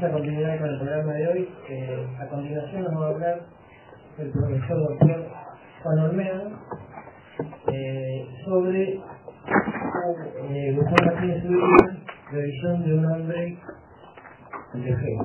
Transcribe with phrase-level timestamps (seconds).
[0.00, 1.48] damos a continuidad con el programa de hoy.
[1.68, 3.40] Eh, a continuación nos va a hablar
[4.18, 5.26] el profesor doctor
[5.82, 6.50] Juan Olmedo
[7.68, 11.98] eh, sobre eh, Gustavo Martínez Uribe,
[12.32, 13.58] revisión de un hombre
[14.74, 15.18] de fe.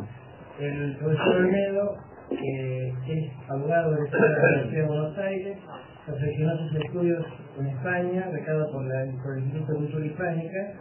[0.60, 1.98] El profesor Olmedo
[2.30, 5.58] que es abogado de la Universidad de Buenos Aires,
[6.06, 7.26] perfeccionó sus estudios
[7.60, 10.74] en España, becado por, la, por el Instituto de Cultura Hispánica,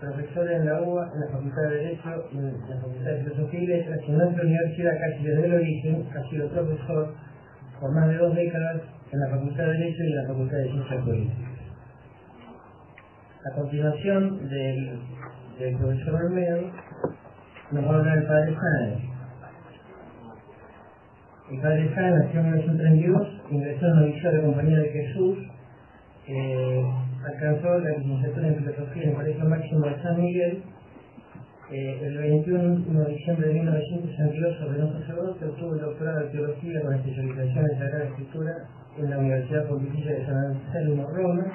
[0.00, 3.66] profesor en la UBA, en la Facultad de Derecho, en la Facultad de Filosofía y
[3.66, 7.14] Letras, y en nuestra universidad casi desde el origen ha sido profesor
[7.80, 8.82] por más de dos décadas
[9.12, 11.50] en la Facultad de Derecho y en la Facultad de Ciencias Políticas.
[13.44, 15.00] A continuación del,
[15.58, 16.70] del profesor Olmedo,
[17.72, 19.00] nos va a hablar el padre Sáenz.
[21.50, 25.38] El padre Sáenz nació en 1932, ingresó en la Universidad de Compañía de Jesús,
[26.26, 26.84] eh,
[27.24, 30.62] alcanzó la licenciatura en Filosofía en el Colegio Máximo de San Miguel.
[31.70, 36.94] Eh, el 21 de diciembre de 1962 ordenó sacerdote, obtuvo el doctorado de Teología con
[36.94, 38.52] especialización en Sagrada Escritura
[38.98, 41.46] en la Universidad Pontificia de San Anselmo, Roma.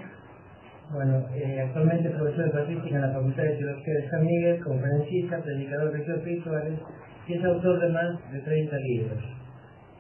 [0.94, 4.64] Bueno, eh, actualmente es profesor de patrística en la Facultad de Teología de San Miguel,
[4.64, 6.80] conferencista, predicador de espirituales
[7.28, 9.24] y es autor de más de 30 libros.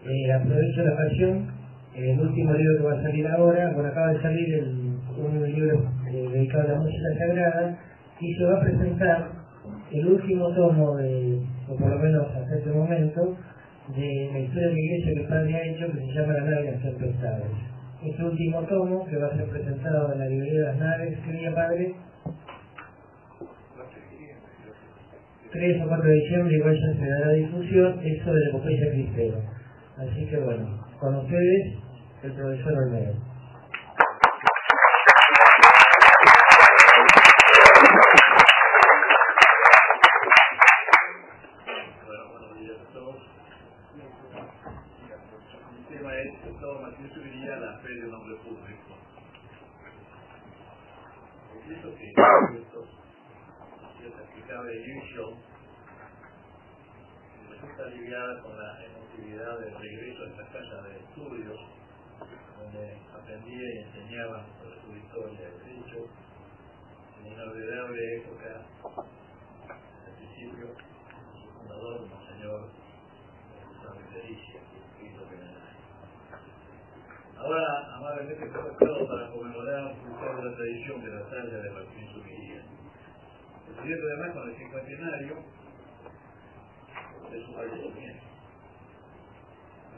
[0.05, 1.47] Eh, aprovecho la ocasión,
[1.95, 4.84] el último libro que va a salir ahora, bueno, acaba de salir el
[5.17, 7.77] un libro eh, dedicado a la música sagrada,
[8.19, 9.31] y se va a presentar
[9.91, 13.37] el último tomo, de, o por lo menos hasta este momento,
[13.95, 16.41] de la historia de la iglesia que el padre ha hecho, que se llama La
[16.41, 17.51] nave de las tempestades.
[18.03, 21.53] Este último tomo, que va a ser presentado en la librería de las naves, quería
[21.53, 21.95] padre,
[25.51, 29.37] 3 o 4 de diciembre, igual ya se dará difusión, es sobre la epopeya cristero.
[29.97, 31.75] Así que bueno, con ustedes,
[32.23, 33.24] el profesor Olmedo.
[58.41, 61.59] Con la emotividad del regreso a esta casa de estudios,
[62.57, 66.09] donde aprendía y enseñaba sobre su historia de derecho,
[67.19, 68.65] en una inolvidable época,
[70.05, 70.67] al principio,
[71.33, 72.69] su fundador, Monseñor
[73.67, 74.61] González Delicia,
[74.97, 75.23] Cristo.
[77.37, 82.54] Ahora, amablemente convocado para conmemorar un de la tradición de la tarde de Martín Subiría.
[83.81, 85.35] Siguiente además con el cincuentenario
[87.29, 88.25] de su fallecimiento.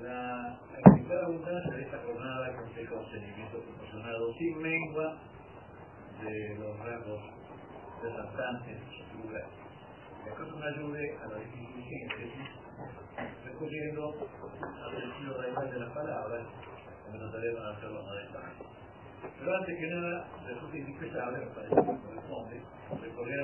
[0.01, 5.17] La actividad abundancia de esta jornada conseja un seguimiento proporcionado sin mengua
[6.21, 7.21] de los rasgos
[8.03, 9.45] resaltantes de su figura.
[10.23, 12.49] Que acaso ayude a la difícil síntesis,
[13.45, 14.13] recogiendo
[14.83, 16.47] al sentido real de las palabras,
[17.11, 18.65] me trataremos de hacerlo modestamente.
[19.39, 22.61] Pero antes que nada, resulta indispensable, me parece que corresponde,
[23.01, 23.43] recorrer a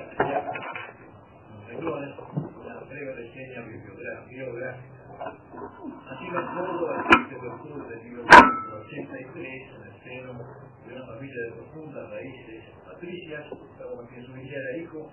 [1.49, 2.15] los renglones
[2.63, 4.77] una breve reseña bibliográfica.
[6.09, 10.33] Así lo acuerdo al 7 de octubre de 1983, en el seno
[10.87, 15.11] de una familia de profundas raíces patricias, Gustavo Martínez Uribe era hijo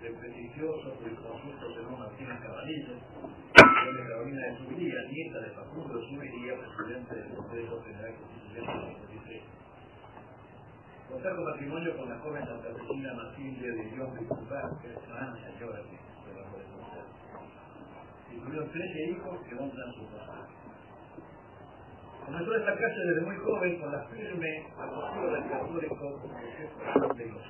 [0.00, 6.54] del prestigioso jurisconsulto Sermón Martínez Cabanillo, de Carolina de Subiría, nieta de Facundo de Subiría,
[6.56, 9.09] presidente del Congreso General Constitucional
[11.10, 11.18] de 1983.
[11.18, 15.34] Contar con matrimonio con la joven santafesina Matilde de León de Cumbá, que es gran
[15.34, 15.98] señora que
[18.30, 20.46] Tuvieron 13 hijos que honran su pasado.
[22.24, 27.42] Comenzó esta casa desde muy joven con la firme postura del católico jefe de los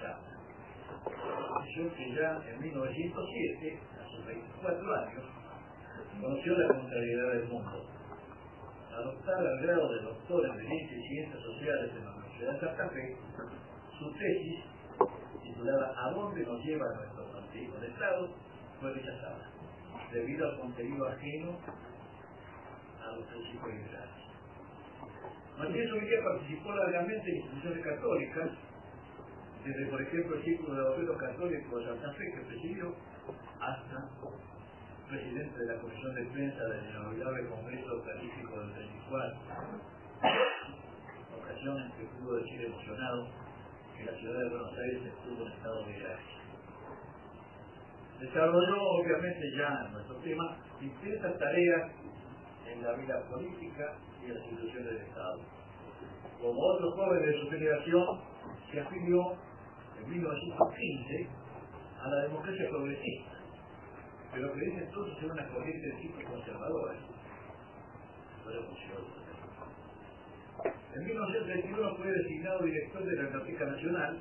[1.60, 5.24] Decisión que ya en 1907, a sus 24 años,
[6.20, 7.86] conoció la contrariedad del mundo.
[8.92, 13.16] Adoptar al grado de doctor en y Ciencias Sociales en la Universidad de Santa Fe,
[13.98, 14.64] su tesis,
[15.42, 18.30] titulada ¿A dónde nos lleva nuestro antiguo Estado?,
[18.80, 19.50] fue rechazada
[20.10, 21.58] debido al contenido ajeno
[23.04, 24.14] a los principios liberales.
[25.58, 28.50] Martínez Ovilla participó largamente en instituciones católicas,
[29.62, 32.94] desde por ejemplo el Círculo de Abogados Católicos de Santa Fe que presidió,
[33.60, 34.08] hasta
[35.10, 39.40] presidente de la Comisión de Prensa del inolvidable Congreso Califico del 34,
[41.60, 43.28] en que pudo decir emocionado
[43.96, 46.40] que la ciudad de Buenos Aires estuvo en estado de gracia
[48.20, 51.90] desarrolló obviamente ya nuestro tema intensas tareas
[52.66, 55.40] en la vida política y en las instituciones del Estado.
[56.40, 58.20] Como otro joven de su generación,
[58.70, 59.20] se afilió
[59.98, 61.28] en 1915
[62.02, 63.32] a la democracia progresista,
[64.32, 66.94] pero que dice entonces es una corriente de tipo conservadora.
[70.94, 74.20] En 1931 fue designado director de la Biblioteca Nacional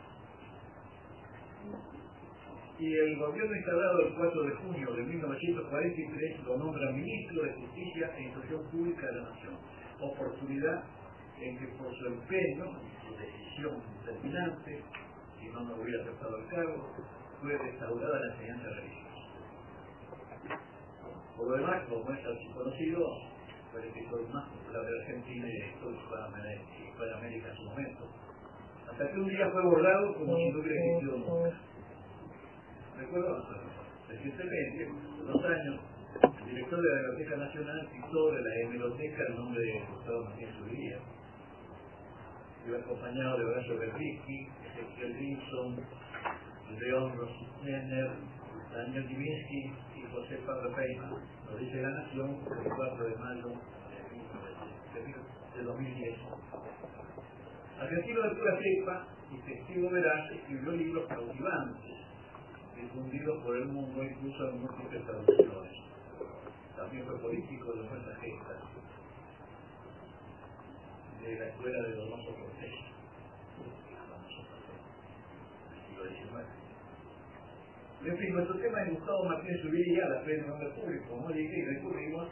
[2.78, 8.12] y el gobierno instalado el 4 de junio de 1943 lo nombra ministro de Justicia
[8.16, 9.58] e Instrucción Pública de la Nación.
[10.00, 10.84] Oportunidad
[11.42, 14.84] en que por su empeño y su decisión determinante,
[15.42, 16.94] si no me hubiera aceptado el cargo,
[17.42, 19.10] fue restaurada la enseñanza religiosa.
[21.36, 23.29] Por lo demás, como es así conocido,
[23.78, 28.06] escritor más popular de Argentina y de toda América en su momento.
[28.90, 31.58] Hasta que un día fue borrado como si no hubiera existido nunca.
[32.98, 33.46] Recuerdo
[34.10, 35.80] recientemente, hace dos años,
[36.40, 40.62] el director de la Biblioteca Nacional citó de la hemeroteca el nombre de Gustavo Martínez
[40.62, 40.98] Uriría.
[42.68, 45.86] Iba acompañado de Horacio Berricky, Ezequiel Wilson,
[46.78, 48.10] León Rosner,
[48.74, 51.14] Daniel Divinsky y José Pablo Feynman.
[51.50, 53.48] Lo dice La Nación el 4 de mayo
[55.56, 56.20] de 2010.
[57.80, 61.96] Argentino de pura cepa y testigo veraz escribió libros cautivantes,
[62.76, 65.74] difundidos por el mundo incluso en múltiples traducciones.
[66.76, 68.56] También fue político de nuestra gesta
[71.22, 72.74] de la escuela de Donoso Cortés,
[75.70, 76.59] del siglo XIX.
[78.06, 81.54] En fin, nuestro tema es Gustavo Martínez Uriría, la fe de nombre público, como dije,
[81.54, 82.30] y recurrimos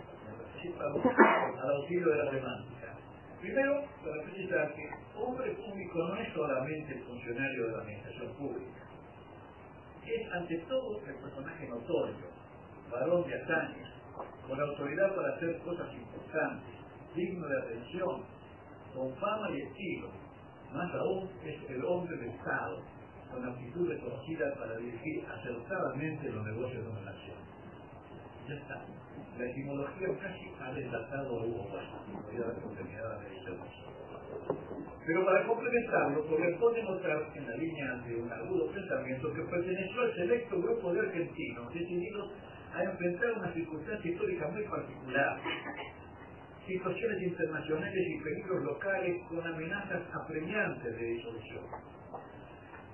[0.79, 2.95] al auxilio de la semántica.
[3.41, 8.87] Primero, para precisar que hombre público no es solamente el funcionario de la administración pública,
[10.05, 12.27] es ante todo el personaje notorio,
[12.89, 13.91] varón de hazañas,
[14.47, 16.75] con autoridad para hacer cosas importantes,
[17.13, 18.23] digno de atención,
[18.95, 20.11] con fama y estilo.
[20.73, 22.81] Más aún es el hombre de Estado,
[23.31, 27.37] con aptitud reconocida para dirigir acertadamente los negocios de una nación.
[28.47, 28.85] Ya está.
[29.37, 33.19] La etimología casi ha desatado a Hugo Voy a dar continuidad a
[35.05, 40.15] Pero para complementarlo, corresponde notar en la línea de un agudo pensamiento que perteneció al
[40.15, 42.31] selecto grupo de argentinos decididos
[42.73, 45.39] a enfrentar una circunstancia histórica muy particular,
[46.67, 51.63] situaciones internacionales y peligros locales con amenazas apremiantes de disolución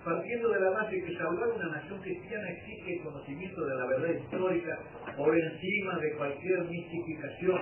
[0.04, 4.10] partiendo de la base que salvar una nación cristiana exige el conocimiento de la verdad
[4.10, 4.80] histórica
[5.16, 7.62] por encima de cualquier mistificación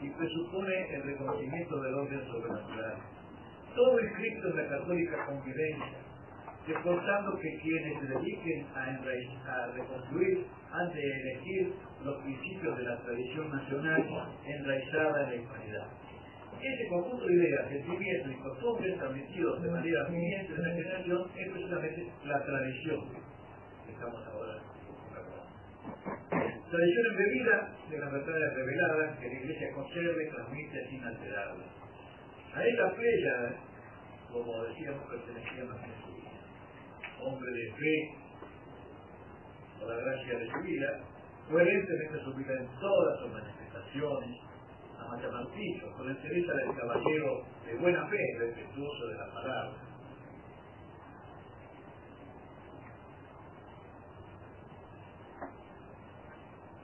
[0.00, 2.94] y presupone el reconocimiento del orden sobrenatural.
[3.74, 5.98] Todo inscrito en la católica convivencia,
[6.66, 11.72] demostrando que quienes se dediquen a, a reconstruir han de elegir
[12.04, 14.04] los principios de la tradición nacional
[14.44, 16.07] enraizada en la hispanidad.
[16.60, 21.48] Ese conjunto de ideas, sentimientos y costumbres transmitidos de manera siguiente de la generación es
[21.52, 23.00] precisamente la tradición.
[23.86, 24.58] Que estamos ahora
[26.70, 31.66] Tradición embebida de las verdades reveladas que la Iglesia conserva y transmite sin alterarlas.
[32.54, 33.56] A esta playa,
[34.30, 36.24] como decíamos, pertenecía a Jesús,
[37.22, 38.14] hombre de fe,
[39.78, 41.00] por la gracia de su vida,
[41.48, 44.47] coherentemente su vida en todas sus manifestaciones,
[45.16, 49.72] Martillo, con entereza del caballero de buena fe, respetuoso de la palabra.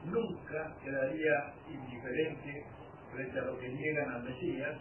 [0.05, 2.67] Nunca quedaría indiferente
[3.13, 4.77] frente a lo que niegan al Mesías,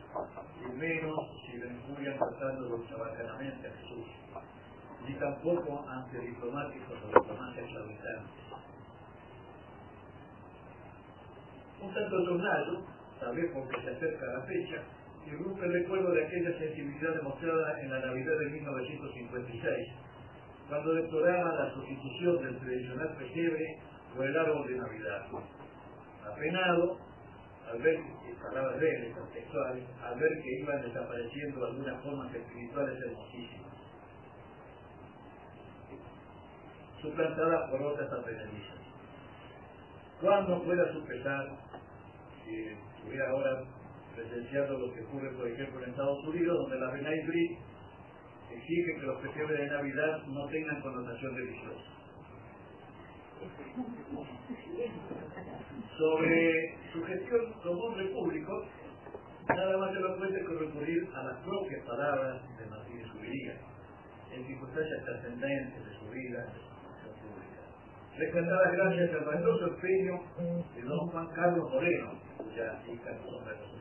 [0.62, 4.08] y menos si lo injurian tratándolo chabacanamente a Jesús,
[5.06, 8.44] ni tampoco ante diplomáticos o diplomacias clauditantes.
[11.82, 12.92] Un tanto tornado
[13.24, 14.84] tal vez porque se acerca la fecha,
[15.25, 19.88] irrumpe el recuerdo de aquella sensibilidad demostrada en la Navidad de 1956,
[20.68, 23.80] cuando declaraba la sustitución del tradicional pesebre
[24.15, 25.25] por el árbol de Navidad.
[26.30, 26.98] Apenado,
[27.72, 28.00] al ver,
[28.42, 29.13] palabras de él,
[30.03, 33.74] al ver que iban desapareciendo algunas formas espirituales hermosísimas,
[37.01, 38.84] suplantadas por otras aprendizajes.
[40.20, 41.48] ¿Cuándo pueda su pesar
[42.46, 43.63] que estuviera ahora
[44.15, 47.60] presenciando lo que ocurre, por ejemplo, en Estados Unidos, donde la Renai Brit
[48.51, 51.83] exige que los pesebres de Navidad no tengan connotación religiosa.
[55.98, 58.65] Sobre su gestión como hombre público,
[59.50, 63.57] nada más se lo puede que recurrir a las propias palabras de Martínez Ubiría,
[64.31, 66.53] en circunstancias trascendentes de su vida,
[68.17, 70.22] rescatadas gracias al valioso empeño
[70.75, 73.74] de don Juan Carlos Moreno, cuya hija son de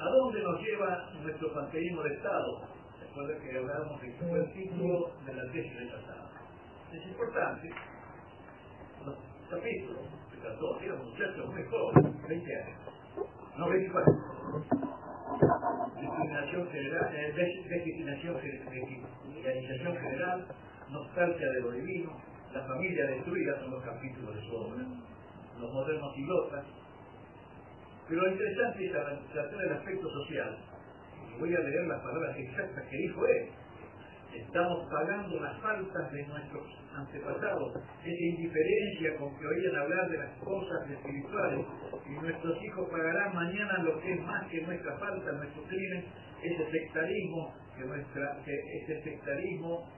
[0.00, 2.78] ¿A dónde nos lleva nuestro panteísmo de Estado?
[3.00, 6.30] recuerda que hablábamos de fue el título de la tesis rechazada.
[6.92, 7.70] Es importante,
[9.04, 9.16] los
[9.50, 12.78] capítulos se trató, era un muchacho muy joven, 20 años,
[13.56, 15.07] no 24.
[16.00, 17.32] Discriminación general, eh,
[20.00, 20.46] general,
[20.90, 22.16] nostalgia de lo divino,
[22.52, 24.84] la familia destruida son los capítulos de su obra,
[25.60, 26.64] los modernos pilotas.
[28.08, 30.58] Pero lo interesante es tratar el aspecto social.
[31.38, 33.50] Voy a leer las palabras exactas que dijo él.
[34.38, 36.64] Estamos pagando las faltas de nuestros
[36.94, 41.66] antepasados, esa indiferencia con que oían hablar de las cosas espirituales,
[42.06, 46.04] y nuestros hijos pagarán mañana lo que es más que nuestra falta, nuestro crimen,
[46.42, 49.88] ese sectarismo, que nuestra, ese sectarismo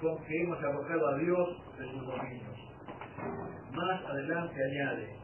[0.00, 1.48] con que hemos arrojado a Dios
[1.78, 2.56] de sus dominios.
[3.72, 5.16] Más adelante añade,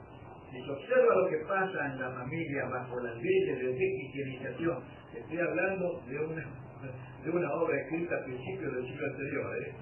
[0.50, 4.82] si se observa lo que pasa en la familia bajo las leyes de cristianización,
[5.14, 6.62] estoy hablando de una,
[7.24, 9.74] de una obra escrita a principios del siglo anterior, ¿eh?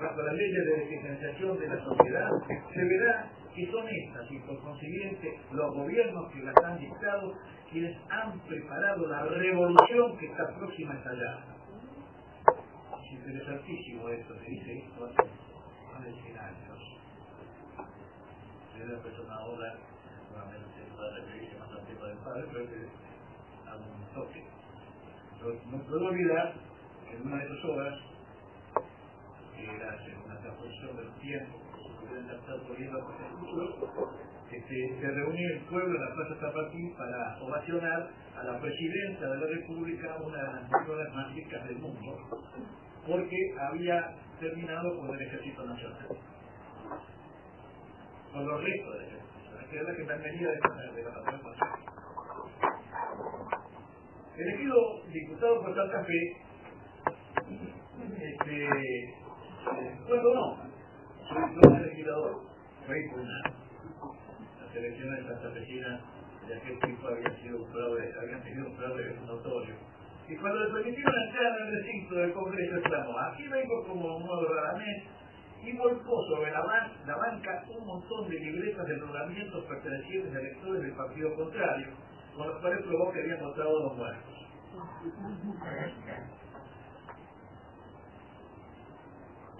[0.00, 2.30] bajo las leyes de cristianización de la sociedad,
[2.72, 7.34] se verá que son estas y por consiguiente los gobiernos que las han dictado
[7.70, 11.52] quienes han preparado la revolución que está próxima a estallar
[13.12, 15.28] interesantísimo esto que dice esto hace
[15.92, 16.78] más de 100 años.
[18.78, 19.74] Yo una obra,
[20.26, 22.88] seguramente no la referirse más al tema del padre, pero que
[23.68, 24.51] a un toque.
[25.42, 26.54] No puedo olvidar
[27.08, 27.98] que en una de sus obras,
[29.56, 31.58] que era una transposición del tiempo,
[34.48, 39.30] que este, se reunió el pueblo en la Plaza Zapatín para ovacionar a la presidenta
[39.30, 42.18] de la República, una de las personas más ricas del mundo,
[43.04, 46.06] porque había terminado con el ejército nacional.
[48.32, 51.40] Con los restos del ejército nacional, que es la gendarmería de la, de la nación
[54.36, 56.36] Elegido diputado por Santa Fe,
[58.18, 59.14] este,
[60.08, 60.56] cuando no,
[61.28, 62.40] soy el legislador,
[62.86, 63.54] fue impugnado.
[64.58, 66.00] Las elecciones de Santa Fecina
[66.48, 69.74] de aquel tiempo habían sido un fraude, habían tenido un fraude notorio.
[70.26, 74.26] Y cuando le permitieron entrar en el recinto del Congreso exclamó, aquí vengo como un
[74.26, 75.04] nuevo radamés
[75.62, 80.82] y volcó sobre la, la, banca un montón de libretas de nombramientos pertenecientes a electores
[80.82, 81.88] del partido contrario,
[82.36, 84.34] con los cuales probó que votado los muertos.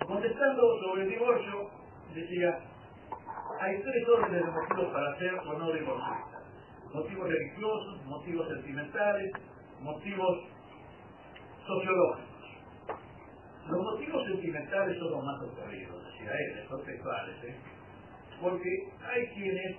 [0.06, 1.70] Contestando sobre el divorcio,
[2.14, 2.58] decía,
[3.60, 6.42] hay tres órdenes de motivos para ser o no divorcistas.
[6.92, 9.32] Motivos religiosos, motivos sentimentales,
[9.80, 10.38] motivos
[11.66, 12.32] sociológicos.
[13.68, 17.56] Los motivos sentimentales son los más ocurridos, decía él, son sexuales, ¿eh?
[18.40, 19.76] porque hay quienes,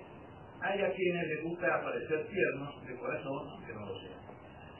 [0.64, 4.20] hay a quienes les gusta parecer tiernos de corazón, aunque no lo sean.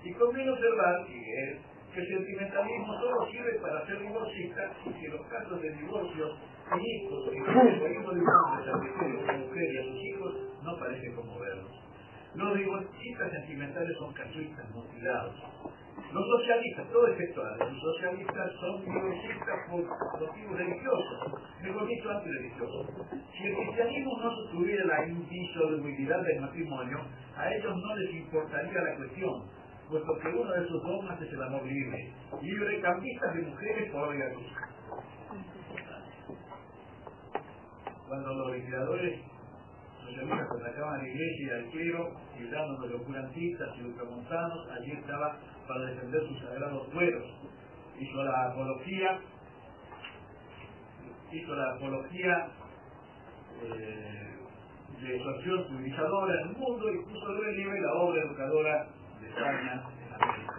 [0.03, 5.61] Y conviene observar, que el sentimentalismo solo sirve para ser divorcista y que los casos
[5.61, 6.37] de divorcio
[6.73, 11.15] hijos y egoísmo de un hombre a su mujer y a sus hijos no parecen
[11.15, 11.71] conmoverlos.
[12.35, 15.37] Los divorcistas sentimentales son casuistas, mutilados.
[16.15, 22.87] Los socialistas, todo efectuado, los socialistas son divorcistas por motivos religiosos, mejor dicho, antirreligiosos.
[23.33, 26.99] Si el cristianismo no sostuviera la indisolubilidad del matrimonio,
[27.37, 29.43] a ellos no les importaría la cuestión,
[29.91, 34.15] puesto que uno de sus dogmas es el amor libre, libre cambistas de mujeres por
[34.15, 34.47] luz.
[38.07, 39.21] Cuando los legisladores
[40.01, 42.25] socialistas atacaban a la iglesia y al clero,
[42.83, 47.25] de los curantistas y ultramontanos, allí estaba para defender sus sagrados fueros.
[47.99, 49.21] Hizo la apología,
[51.33, 52.49] hizo la apología
[53.63, 54.25] eh,
[55.01, 58.87] de su acción civilizadora en el mundo y puso de relieve la obra educadora
[59.21, 60.55] de España en América.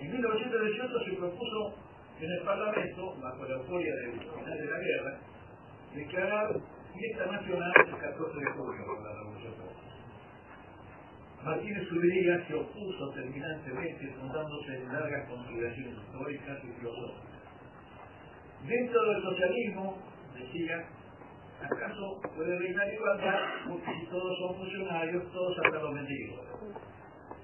[0.00, 1.74] En 1918 se propuso
[2.20, 5.18] en el Parlamento, bajo la euforia del final de la guerra,
[5.94, 6.56] declarar
[6.92, 9.69] fiesta nacional el 14 de julio con la Revolución
[11.44, 17.40] Martínez Subería se opuso terminantemente, fundándose en largas consideraciones históricas y filosóficas.
[18.66, 19.98] Dentro del socialismo,
[20.34, 20.84] decía,
[21.62, 23.40] ¿acaso puede reinar igualdad?
[23.68, 26.40] Porque si todos son funcionarios, todos habrán los mendigos.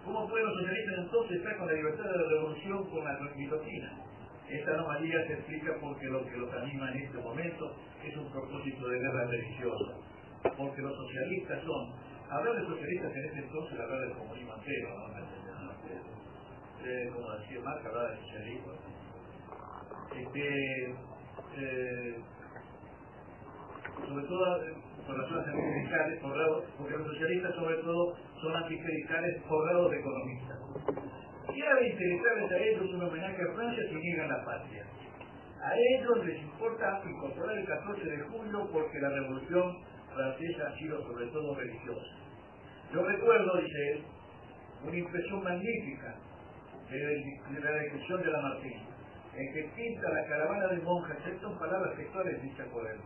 [0.04, 3.92] ¿Cómo pueden los socialistas entonces estar con la libertad de la revolución con la guillotina?
[4.48, 7.74] Esta anomalía se explica porque lo que los anima en este momento
[8.04, 9.94] es un propósito de guerra religiosa.
[10.56, 15.26] Porque los socialistas son, hablar de socialistas en ese entonces, hablar del comunismo entero, ¿no?
[16.85, 18.73] Eh, como decía Marx, hablar del socialismo.
[20.14, 20.95] Este,
[21.56, 22.23] eh,
[24.09, 24.61] sobre todo,
[25.06, 26.21] por razones anticlericales,
[26.78, 30.59] porque los socialistas sobre todo son anticlericales forrados de economistas.
[31.47, 34.85] Si de intelectuales a ellos un homenaje a Francia si niegan la patria.
[35.62, 39.78] A ellos les importa incorporar el 14 de julio porque la revolución
[40.16, 42.06] francesa ha sido sobre todo religiosa.
[42.92, 44.04] Yo recuerdo, dice él,
[44.85, 46.14] una impresión magnífica
[46.90, 48.82] de, la descripción de Lamartine,
[49.35, 52.96] en que pinta la caravana de monjas, estas son palabras textuales dichas por él.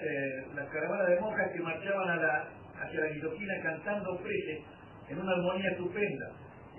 [0.00, 2.48] Eh, la caravana de monjas que marchaban a la,
[2.80, 4.64] hacia la guillotina cantando freses
[5.08, 6.30] en una armonía estupenda,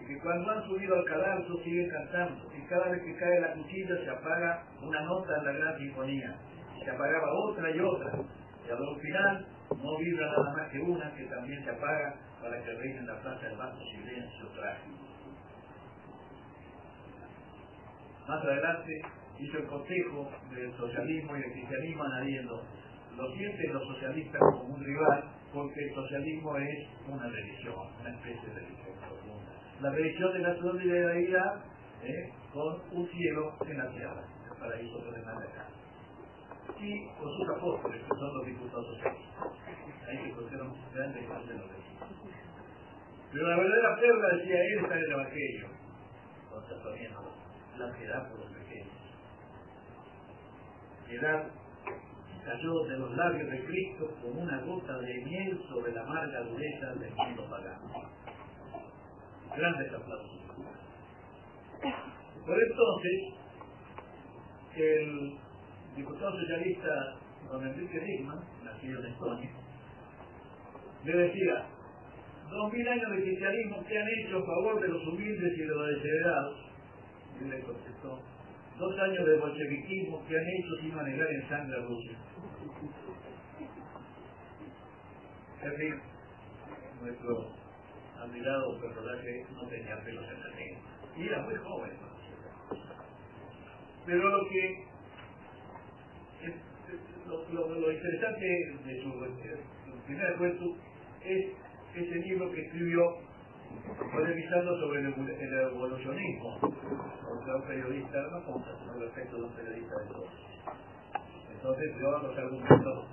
[0.01, 3.53] y que cuando han subido al cadalso siguen cantando, y cada vez que cae la
[3.53, 6.35] cuchilla se apaga una nota en la gran sinfonía,
[6.83, 8.11] se apagaba otra y otra,
[8.65, 12.73] y al final no vibra nada más que una que también se apaga para que
[12.73, 14.97] reine en la plaza el vasto silencio trágico.
[18.27, 19.01] Más adelante
[19.39, 22.63] hizo el consejo del socialismo y del cristianismo añadiendo,
[23.17, 28.49] lo sienten los socialistas como un rival porque el socialismo es una religión, una especie
[28.49, 29.51] de religión profunda.
[29.81, 31.63] La religión de la solidaridad
[32.03, 32.33] ¿eh?
[32.53, 35.78] con un cielo en la tierra, el paraíso terrenal de acá.
[36.81, 38.97] Y con sus apóstoles, que son los diputados.
[40.07, 41.69] Ahí se consideran grandes de los
[43.31, 45.67] Pero la verdadera perla, decía él, está en el Evangelio.
[46.43, 46.77] Entonces,
[47.77, 48.93] la piedad por los pequeños.
[51.07, 51.47] Piedad
[52.45, 56.93] cayó de los labios de Cristo como una gota de miel sobre la amarga dureza
[56.95, 57.89] del mundo pagano.
[59.55, 60.39] Grandes aplausos.
[62.45, 63.33] Por entonces,
[64.75, 65.39] el
[65.95, 67.15] diputado socialista
[67.51, 69.51] don Enrique Digman, nacido en Estonia,
[71.03, 71.65] le decía,
[72.49, 75.67] dos mil años de cristianismo que han hecho a favor de los humildes y de
[75.67, 76.57] los desheredados.
[77.39, 78.19] Y le contestó,
[78.77, 82.17] dos años de bolcheviquismo que han hecho sin manejar en sangre a Rusia.
[85.61, 86.01] En
[87.01, 87.53] nuestro
[88.19, 90.81] admirado personaje no tenía pelos en la lengua.
[91.15, 91.91] Y era muy joven.
[94.05, 94.88] Pero lo que
[97.29, 98.45] lo, interesante
[98.85, 99.11] de su,
[100.05, 100.75] primer cuento
[101.23, 101.45] es
[101.95, 103.17] ese libro que escribió
[104.11, 110.07] polemizando sobre el, evolucionismo, porque un periodista no conta, sino respecto de un periodista de
[110.07, 110.29] todos.
[111.51, 113.05] Entonces dio los argumentos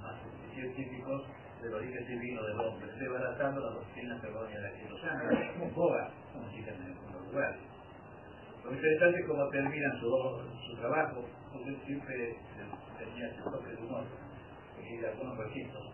[0.00, 0.16] más
[0.54, 1.22] científicos
[1.60, 6.74] del origen divino del hombre, desbaratando la doctrina errónea de años, como boga, como dicen
[6.74, 7.60] en algunos lugares.
[8.64, 12.36] Lo interesante es cómo termina su, su trabajo, porque siempre
[12.98, 14.04] tenía toque de humor
[14.82, 15.92] y algunos registros.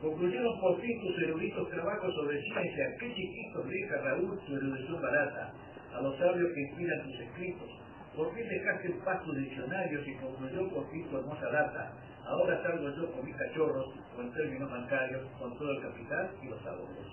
[0.00, 5.52] Concluyeron por fin tus eruditos trabajos sobre ciencia, qué chiquitos deja Raúl tu erudición barata,
[5.92, 7.68] a los sabios que inspiran tus escritos.
[8.16, 11.92] Por fin dejaste en paz tus diccionarios y concluyó por fin tu hermosa data.
[12.24, 16.48] Ahora salgo yo con mis cachorros, o en términos bancarios, con todo el capital y
[16.48, 17.06] los ahorros.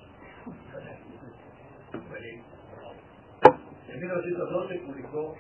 [3.88, 5.36] En 1912 publicó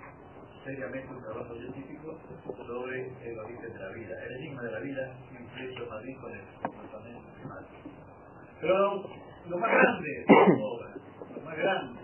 [0.67, 2.19] seriamente un trabajo científico
[2.67, 6.31] sobre el origen de la vida, el enigma de la vida, impreso en Madrid con
[6.33, 7.89] el comportamiento climático.
[8.59, 9.09] Pero
[9.47, 10.93] lo más grande de la obra,
[11.35, 12.01] lo más grande,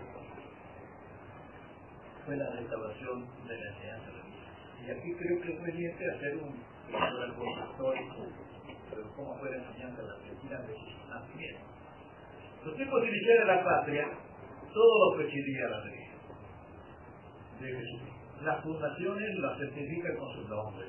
[2.24, 4.52] fue la restauración de la enseñanza religiosa.
[4.80, 8.16] Y aquí creo que es conveniente hacer un algo histórico
[8.96, 10.74] de cómo fue la enseñanza de la Argentina de
[11.10, 11.60] nacimiento.
[12.64, 14.08] Los tiempos de la patria,
[14.72, 16.14] todo lo presidía la religión
[17.60, 18.13] de
[18.44, 20.88] las fundaciones las certifican con sus nombres.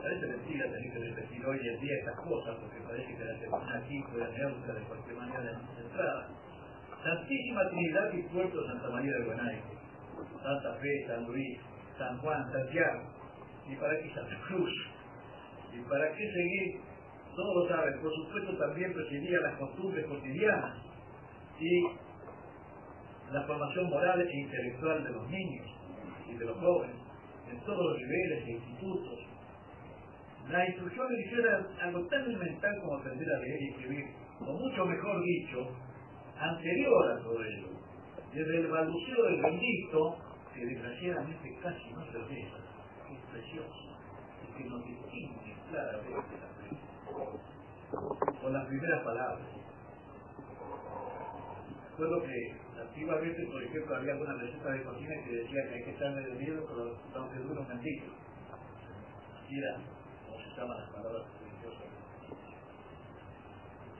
[0.00, 3.78] Parece mentira tener que repetir hoy en día estas cosas, porque parece que la termina
[3.78, 6.28] aquí fuera neutra de cualquier manera entrada.
[7.02, 9.74] Santísima Trinidad y Puerto Santa María de Buenaique,
[10.42, 11.58] Santa Fe, San Luis,
[11.98, 13.02] San Juan, Santiago,
[13.68, 14.70] y para qué Santa Cruz,
[15.72, 16.80] y para qué seguir,
[17.34, 20.76] todos lo saben, por supuesto también presidía las costumbres cotidianas
[21.58, 21.86] y
[23.32, 25.77] la formación moral e intelectual de los niños
[26.28, 26.96] y de los jóvenes,
[27.50, 29.18] en todos los niveles e institutos.
[30.50, 31.06] La instrucción
[31.38, 34.06] era algo tan elemental como aprender a leer y escribir,
[34.40, 35.68] o mucho mejor dicho,
[36.38, 37.68] anterior a todo ello,
[38.32, 40.16] desde el balbuceo del bendito,
[40.54, 43.96] que desgraciadamente casi no se ve, es precioso,
[44.42, 46.48] y que nos distingue claramente
[48.40, 49.46] con las primeras palabras.
[51.98, 55.90] Lo que Antiguamente, por ejemplo, había algunas recetas de cocina que decían que hay que
[55.90, 58.06] echarle de miedo, pero aunque dure un mentito.
[59.34, 59.74] Así era
[60.26, 61.88] como se llaman las palabras religiosas.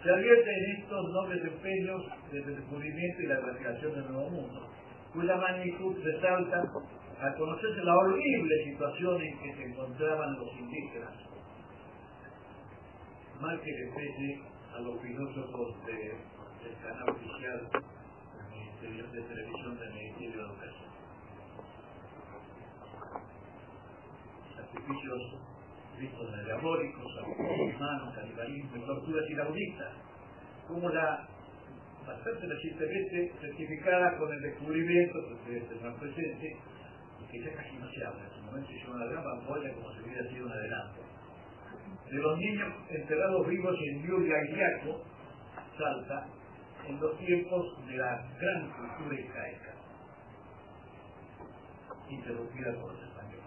[0.02, 4.68] Se advierte en estos nobles empeños desde el descubrimiento y la creación del nuevo mundo,
[5.12, 6.62] cuya magnitud resalta
[7.20, 11.14] al conocerse la horrible situación en que se encontraban los indígenas,
[13.40, 14.42] mal que le pese
[14.76, 17.68] a los filósofos de, del canal oficial
[18.80, 20.88] de Televisión del Ministerio de Educación.
[24.54, 25.20] Sacrificios
[25.98, 29.92] vistos de diabólicos, sacrificios humanos, canibalismo y torturas inauditas,
[30.68, 31.26] como la
[32.06, 36.56] bastante recientemente certificada con el descubrimiento, que ustedes tendrán presente,
[37.30, 40.00] que ya casi no se habla, en su momento hizo una gran ampolla como si
[40.02, 41.00] hubiera sido un adelanto,
[42.10, 45.02] de los niños enterrados vivos en Yaco,
[45.76, 46.38] Salta,
[46.88, 49.74] en los tiempos de la gran cultura incaica,
[52.09, 53.44] interrumpida por los españoles.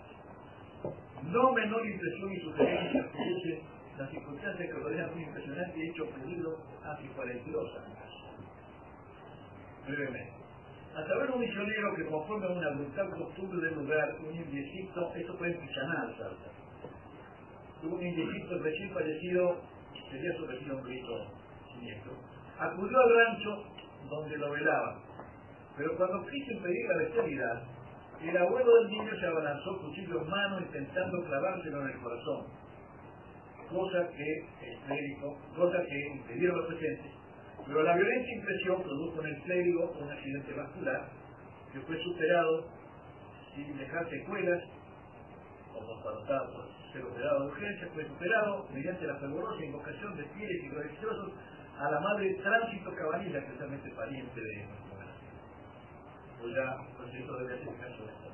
[1.23, 3.61] No menor impresión y sugerencia producen
[3.97, 7.97] las circunstancias que rodean un impresionante hecho ocurrido hace 42 años.
[9.87, 10.33] Brevemente.
[10.95, 15.33] A saber un misionero que conforme a una brutal costumbre del lugar, un indiecito, esto
[15.37, 16.51] fue en Pichaná, Salta,
[17.83, 19.61] un indiecito recién fallecido,
[20.11, 21.27] sería su vecino un grito
[21.73, 22.11] siniestro,
[22.61, 23.63] acudió al rancho
[24.09, 24.99] donde lo velaban,
[25.75, 27.63] pero cuando quiso impedir la bestialidad,
[28.21, 32.45] el abuelo del niño se abalanzó cuchillo en mano intentando clavárselo en el corazón,
[33.67, 37.11] cosa que el clérigo, cosa que impidieron los presentes,
[37.65, 41.09] pero la violenta impresión produjo en el clérigo un accidente vascular
[41.73, 42.67] que fue superado
[43.55, 44.61] sin dejar secuelas,
[45.73, 50.25] como cuando estaba por ser operado de urgencia, fue superado mediante la fervorosa invocación de
[50.25, 51.31] fieles y religiosos
[51.79, 54.95] a la madre Tránsito Cabanilla, especialmente pariente de nuestro
[56.39, 58.31] Pues ya, pues ser caso de esto.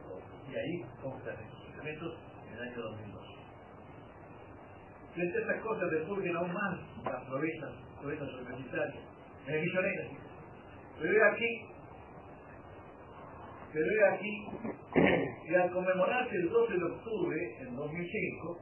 [0.49, 3.27] Y ahí constan estos elementos en el año 2002.
[5.13, 7.71] Frente a estas cosas resurgen aún más las proezas,
[8.01, 10.03] proezas universitarias el misionero.
[10.99, 11.65] Pero he aquí,
[13.71, 14.47] pero aquí
[15.47, 18.59] que al conmemorarse el 12 de octubre, en 2005,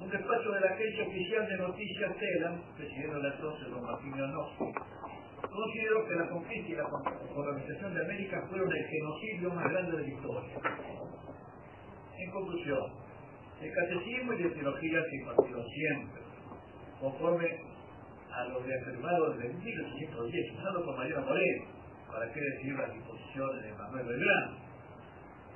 [0.00, 4.64] un despacho de la agencia oficial de noticias TELAM, presidiendo la entonces don Martín Leonovsky,
[5.48, 6.88] consideró que la conquista y la
[7.34, 10.54] colonización de América fueron el genocidio más grande de la historia.
[12.18, 12.82] En conclusión,
[13.60, 16.22] el catecismo y la teología se impartieron siempre,
[17.00, 17.46] conforme
[18.32, 21.64] a lo reafirmado desde 1810, usado por Mariano Moreno,
[22.10, 24.56] para qué decir las disposiciones de Manuel Belgrano.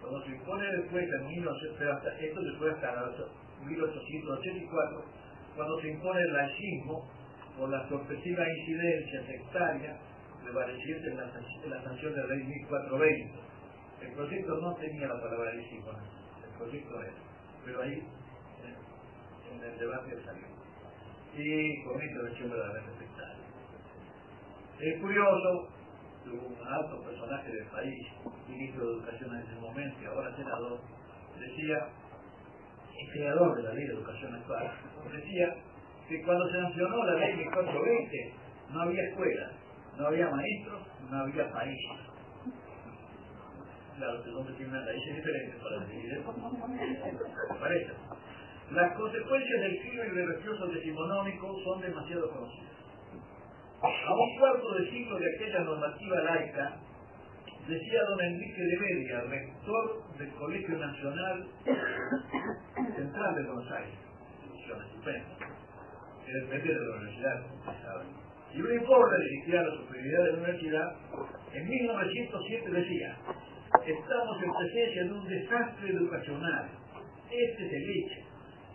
[0.00, 2.92] Cuando se impone después, en 1900, esto después hasta
[3.64, 5.04] 1884,
[5.56, 7.08] cuando se impone el laicismo
[7.56, 9.98] por la sorpresiva incidencia sectaria
[10.42, 13.38] prevaleciente en la, la sanción de ley 1420.
[14.02, 17.12] El proyecto no tenía la palabra laicismo, el proyecto era,
[17.64, 18.02] pero ahí
[19.52, 20.46] en el debate salió
[21.36, 23.36] y con intervención verdaderamente espectacular.
[24.80, 25.68] Es curioso
[26.26, 28.06] un alto personaje del país,
[28.48, 30.80] ministro de Educación en ese momento y ahora senador,
[31.38, 31.88] decía,
[32.98, 34.70] el creador de la ley de educación actual,
[35.12, 35.54] decía
[36.08, 38.34] que cuando se sancionó la ley 1420
[38.70, 39.52] no había escuelas,
[39.98, 41.78] no había maestros, no había país.
[43.96, 46.24] Claro, que donde tiene una raíz diferente para decidir.
[47.60, 47.92] Parece.
[48.70, 52.68] Las consecuencias del crimen religioso decimonónico son demasiado conocidas.
[53.82, 56.76] A un cuarto de siglo de aquella normativa laica,
[57.68, 61.46] decía don Enrique de Bedia, rector del Colegio Nacional
[62.96, 63.98] Central de Buenos Aires,
[64.42, 64.78] institución
[66.24, 68.08] que depende de la universidad, saben.
[68.54, 70.96] Y un informe dirigido a la superioridad de la universidad,
[71.52, 73.16] en 1907 decía,
[73.86, 76.70] estamos en presencia de un desastre educacional.
[77.30, 78.28] Este es el hecho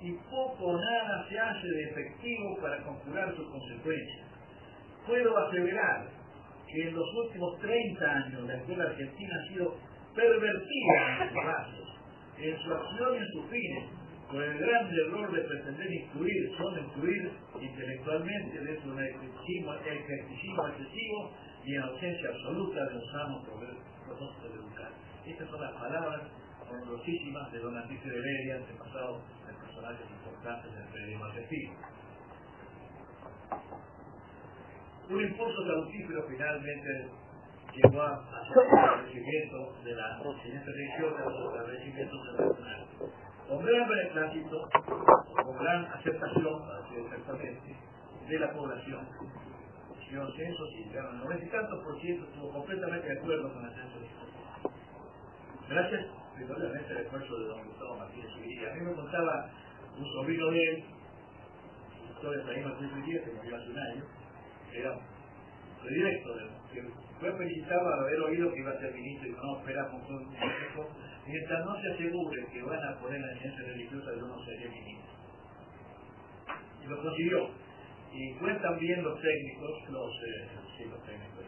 [0.03, 4.27] y poco o nada se hace de efectivo para conjurar sus consecuencias.
[5.07, 6.22] Puedo aseverar
[6.81, 9.75] en los últimos 30 años la escuela argentina ha sido
[10.15, 11.87] pervertida en sus bases,
[12.37, 13.83] en su acción y en sus fines,
[14.31, 17.31] por el gran error de pretender instruir, solo instruir
[17.61, 21.31] intelectualmente dentro de un ejercicio excesivo
[21.65, 23.47] y en ausencia absoluta de los amos
[24.07, 24.91] propósitos de educar.
[25.25, 26.21] Estas son las palabras
[26.69, 31.73] honrosísimas de don Enrique de Beria, antepasado personajes importantes del periodismo argentino.
[35.09, 37.09] Un impulso salutífero finalmente
[37.73, 42.87] llegó a hacer el crecimiento de la enseñanza religiosa, el establecimiento internacional.
[43.49, 44.69] Con gran beneplácito,
[45.43, 46.61] con gran aceptación,
[46.97, 47.75] exactamente,
[48.29, 49.07] de la población.
[50.01, 53.71] Hicieron censos llegaron al noventa y tantos por ciento, estuvo completamente de acuerdo con el
[53.75, 54.07] censo de
[55.69, 58.71] Gracias, principalmente, al esfuerzo de don Gustavo Martínez Sevilla.
[58.71, 59.49] A mí me contaba
[59.97, 60.83] un sobrino de él,
[62.07, 64.03] doctor Efraín Martínez Díaz, que murió hace un año,
[64.73, 64.97] que era
[65.81, 66.35] predilecto,
[66.73, 66.81] que
[67.19, 70.89] fue felicitado al haber oído que iba a ser ministro y no, esperamos un tiempo,
[71.27, 75.13] mientras no se asegure que van a poner la enseñanza religiosa, yo no seré ministro.
[76.83, 77.49] Y lo consiguió.
[78.13, 80.49] Y cuentan bien los técnicos, los, eh,
[81.05, 81.45] técnicos,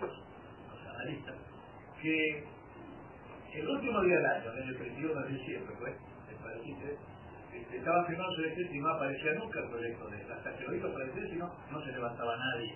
[0.00, 1.34] los, analistas,
[2.00, 2.44] que
[3.54, 5.94] el último día del año, en el 31 de diciembre, pues,
[6.30, 6.96] este,
[7.72, 10.32] estaba firmando su decreto y no aparecía nunca el proyecto de él.
[10.32, 12.74] Hasta que lo hizo aparecer, si no, no se levantaba nadie.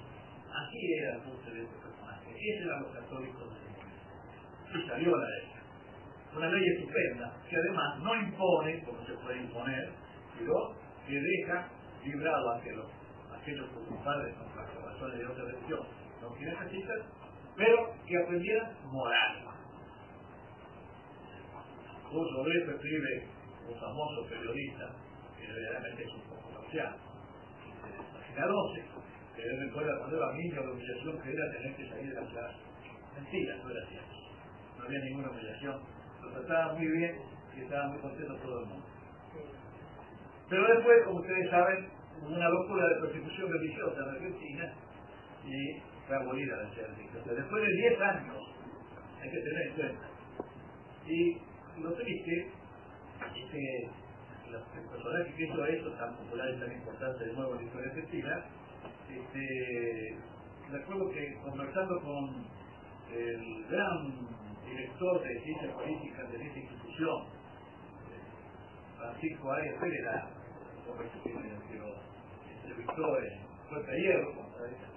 [0.52, 2.30] Así era punto de este personaje.
[2.30, 4.84] Esos eran los católicos de ese momento.
[4.84, 5.52] Y salió la ley.
[6.36, 9.90] Una ley estupenda, que además no impone, como se puede imponer,
[10.38, 10.54] sino
[11.06, 11.68] que deja
[12.04, 12.86] librado a, que los,
[13.38, 15.80] aquellos que sus padres, con las razones de otra religión,
[16.22, 16.98] no quieren ejercitar,
[17.56, 19.52] pero que aprendieran moral.
[22.12, 23.26] Eso escribe
[23.68, 24.94] un famoso periodista,
[25.38, 26.96] que verdaderamente es un poco parcial,
[28.12, 28.84] página 12,
[29.36, 32.26] que él recuerda cuando era niño la humillación que era tener que salir de la
[32.28, 32.58] clase.
[33.14, 34.14] Mentira, no era cierto.
[34.78, 35.80] No había ninguna humillación.
[36.22, 37.16] Lo trataba muy bien
[37.56, 38.86] y estaba muy contento todo el mundo.
[40.48, 41.88] Pero después, como ustedes saben,
[42.22, 44.74] una locura de persecución religiosa en Argentina
[45.44, 47.32] y fue abolida la religiosa.
[47.32, 48.36] Después de 10 años,
[49.20, 50.08] hay que tener en cuenta.
[51.06, 51.38] Y
[51.80, 52.50] lo triste
[53.34, 53.90] es que
[54.50, 54.62] los
[55.36, 58.44] que hizo eso, tan popular y tan importante de nuevo en la historia argentina,
[59.08, 60.16] este,
[60.70, 62.46] recuerdo que conversando con
[63.12, 64.28] el gran
[64.64, 67.24] director de ciencias políticas de esta institución,
[68.98, 70.04] Francisco Arias Pérez,
[71.22, 71.30] que
[72.54, 74.32] entrevistó en Fuerte Hierro,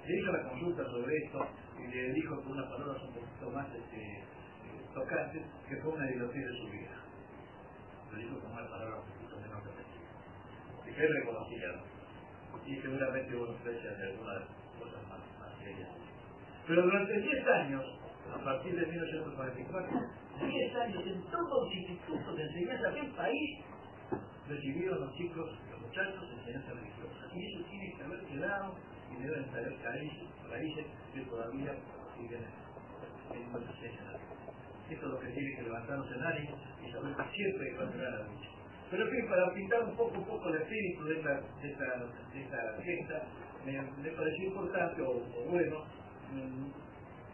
[0.05, 1.47] le hizo la consulta sobre esto
[1.79, 4.23] y le dijo con unas palabras un poquito más este,
[4.93, 7.04] tocantes que fue una idiotía de su vida.
[8.11, 10.13] Lo dijo con unas palabras un poquito menos repetidas.
[10.85, 11.95] Y que reconocía
[12.65, 14.41] y seguramente uno fecha de algunas
[14.79, 15.89] cosas más, más serias.
[16.67, 17.83] Pero durante 10 años,
[18.33, 20.01] a partir de 1944,
[20.41, 23.65] 10 años en todos los institutos de enseñanza del país,
[24.47, 27.35] recibieron los chicos, los muchachos, enseñanza religiosa.
[27.35, 28.75] Y eso tiene que haber quedado
[29.11, 29.77] y deben saber
[30.49, 31.75] raíces que todavía
[32.17, 32.45] siguen
[33.31, 34.34] en nuestra enseñanza.
[34.89, 38.11] Esto es lo que tiene que levantarnos en ánimo y saber que siempre va a
[38.11, 38.49] la lucha.
[38.91, 41.85] Pero en fin, para pintar un poco, un poco el espíritu de esta, de esta,
[42.31, 43.23] de esta
[43.65, 45.83] me, pareció importante o, bueno
[46.31, 46.69] mmm,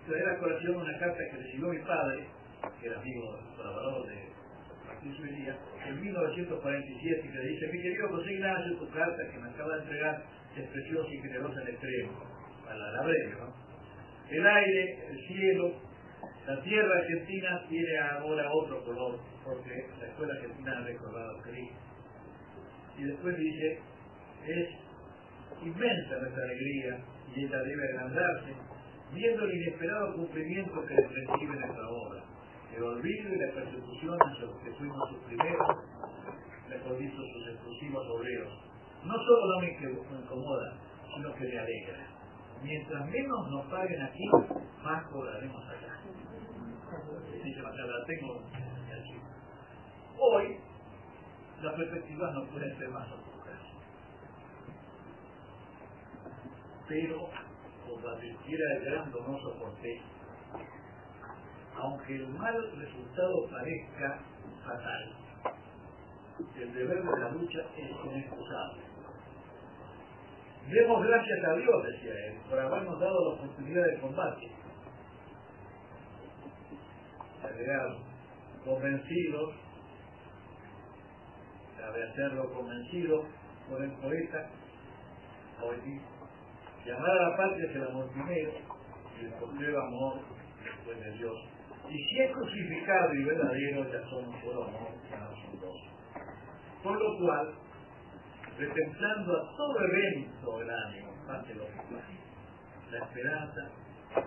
[0.07, 2.25] traer a colación una carta que recibió mi padre,
[2.79, 4.29] que era amigo colaborador de
[4.87, 9.49] Martín Subería, en 1947, que le dice, mi querido José Ignacio, tu carta que me
[9.49, 10.23] acaba de entregar
[10.55, 12.11] es preciosa y generosa en extremo,
[12.69, 13.53] a la, la breve, ¿no?
[14.29, 15.75] El aire, el cielo,
[16.47, 21.79] la tierra argentina tiene ahora otro color, porque la escuela argentina ha recordado a Cristo.
[22.97, 23.79] Y después dice,
[24.47, 24.69] es
[25.63, 26.97] inmensa nuestra alegría
[27.35, 28.53] y ella debe agrandarse
[29.13, 32.23] viendo el inesperado cumplimiento que recibe nuestra obra.
[32.75, 35.67] El olvido y la persecución hacia los que fuimos sus primeros,
[36.69, 38.53] mejor dicho, sus exclusivos obreros.
[39.03, 40.77] No solo no me incomoda,
[41.13, 42.07] sino que me alegra.
[42.63, 44.29] Mientras menos nos paguen aquí,
[44.83, 45.97] más cobraremos allá.
[47.43, 48.43] Dice la tengo
[50.23, 50.57] Hoy,
[51.63, 53.59] las perspectivas no pueden ser más oscuras.
[56.87, 57.29] Pero,
[57.87, 60.01] como advirtiera el gran donoso Cortés,
[61.75, 64.19] aunque el mal resultado parezca
[64.63, 65.15] fatal,
[66.55, 68.90] el deber de la lucha es inexcusable.
[70.67, 74.51] Demos gracias a Dios, decía él, por habernos dado la oportunidad de combate.
[77.43, 77.97] Agregaron,
[78.63, 79.55] convencidos
[81.89, 83.25] de hacerlo convencido
[83.69, 84.49] por el poeta,
[85.59, 86.07] poetista,
[86.85, 88.51] llamar a la patria el amor primero
[89.19, 90.19] y el postero amor
[90.63, 91.37] después de Dios.
[91.89, 95.77] Y si es crucificado y verdadero, ya son solo amor, ya no son dos.
[96.83, 97.53] Por lo cual,
[98.57, 101.65] retemplando a todo evento el ánimo, ante lo
[102.91, 103.69] la esperanza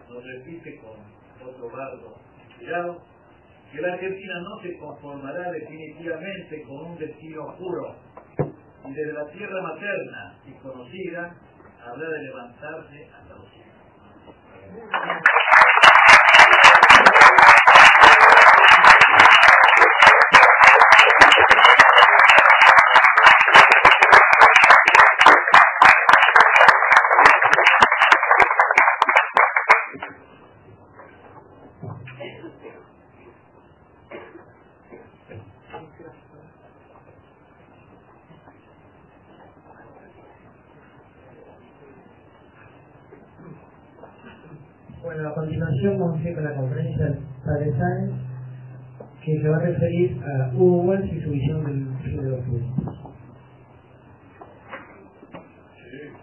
[0.09, 0.97] nos repite con
[1.47, 2.17] otro bardo
[2.49, 3.03] inspirado,
[3.71, 7.97] que la Argentina no se conformará definitivamente con un destino oscuro
[8.87, 11.35] y desde la tierra materna y conocida
[11.85, 13.75] habrá de levantarse hasta los cielos.
[45.05, 48.13] Bueno, a continuación vamos a ir con la conferencia del Padre Sáenz,
[49.65, 52.45] que se va a referir a Hugo Wells y su visión del fin de los
[55.75, 56.15] Sí.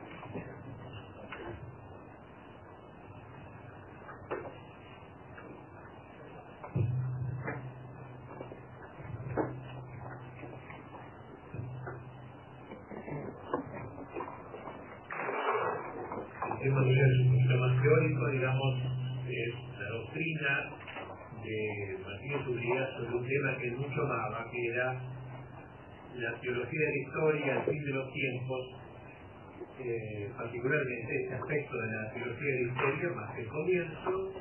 [16.64, 18.76] hemos de un poquito más teórico, digamos,
[19.28, 20.82] es la doctrina
[21.44, 25.02] de Martínez Urias sobre un tema que mucho amaba, que era
[26.16, 28.62] la teología de la historia, el fin de los tiempos,
[29.80, 34.34] eh, particularmente este aspecto de la teología de la historia, más que el comienzo,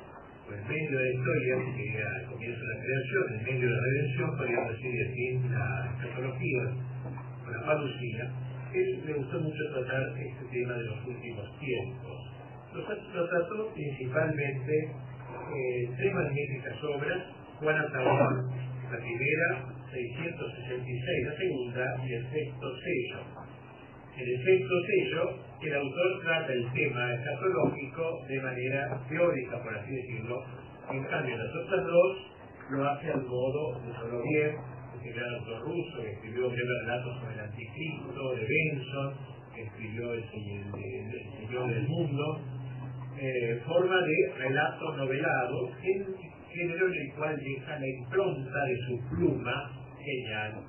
[0.45, 3.81] pues en medio de la que el comienzo de la creación, en medio de la
[3.81, 6.63] redención, podríamos decir de la escatología,
[7.47, 8.31] o la parucía,
[8.73, 12.17] él le gustó mucho tratar este tema de los últimos tiempos.
[12.73, 17.23] Lo, trató principalmente eh, tres magníficas obras,
[17.59, 18.45] Juan Tabor,
[18.91, 19.47] la primera,
[19.91, 23.19] 666, la segunda, y el sexto sello.
[24.17, 29.91] En el sexto sello, el autor trata el tema escatológico de manera teórica, por así
[29.91, 30.43] decirlo,
[30.89, 32.17] en cambio las otras dos
[32.69, 34.55] lo hace al modo de solo bien,
[35.03, 39.13] el gran autor ruso que escribió un relato sobre el anticristo, de Benson,
[39.53, 42.39] que escribió El, Señor del Mundo,
[43.17, 46.15] eh, forma de relato novelado, en
[46.49, 50.63] género en el cual deja la impronta de su pluma genial.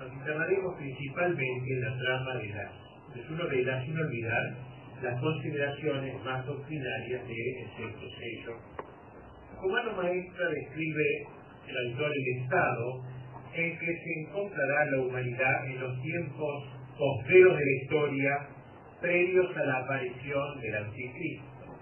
[0.00, 2.72] Nos internaremos principalmente en la trama de, la,
[3.14, 4.56] de su novela, sin olvidar
[5.02, 8.83] las consideraciones más doctrinarias de El sexto sello.
[9.60, 11.26] Como maestra describe
[11.68, 13.02] el autor el estado
[13.54, 16.64] en que se encontrará la humanidad en los tiempos
[16.98, 18.48] posteriores de la historia
[19.00, 21.76] previos a la aparición del anticristo.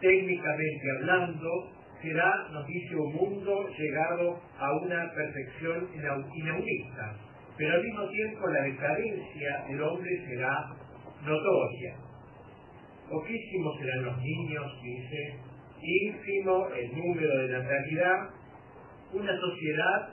[0.00, 1.70] Técnicamente hablando,
[2.02, 7.16] será, nos dice, un mundo llegado a una perfección inaudita,
[7.56, 10.74] pero al mismo tiempo la decadencia del hombre será
[11.22, 11.96] notoria.
[13.08, 15.49] Poquísimos serán los niños, dice,
[15.82, 18.30] ínfimo el número de natalidad,
[19.12, 20.08] una sociedad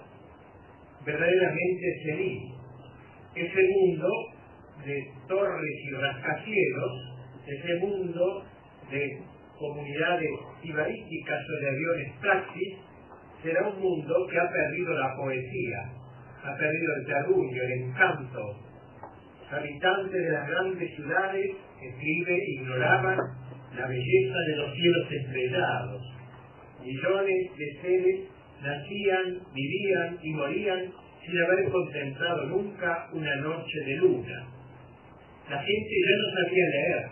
[1.06, 2.54] verdaderamente senil.
[3.36, 4.10] Ese mundo
[4.86, 6.92] de torres y rascacielos,
[7.46, 8.44] ese mundo
[8.92, 9.22] de
[9.60, 10.30] comunidades
[10.64, 12.78] ibarísticas sobre aviones taxis,
[13.44, 15.80] será un mundo que ha perdido la poesía,
[16.44, 18.40] ha perdido el terruño, el encanto.
[19.42, 21.46] Los habitantes de las grandes ciudades,
[21.82, 23.18] escribe, ignoraban
[23.78, 26.02] la belleza de los cielos estrellados.
[26.84, 28.20] Millones de seres
[28.62, 34.48] nacían, vivían y morían sin haber contemplado nunca una noche de luna.
[35.50, 37.06] La gente ya no sabía leer,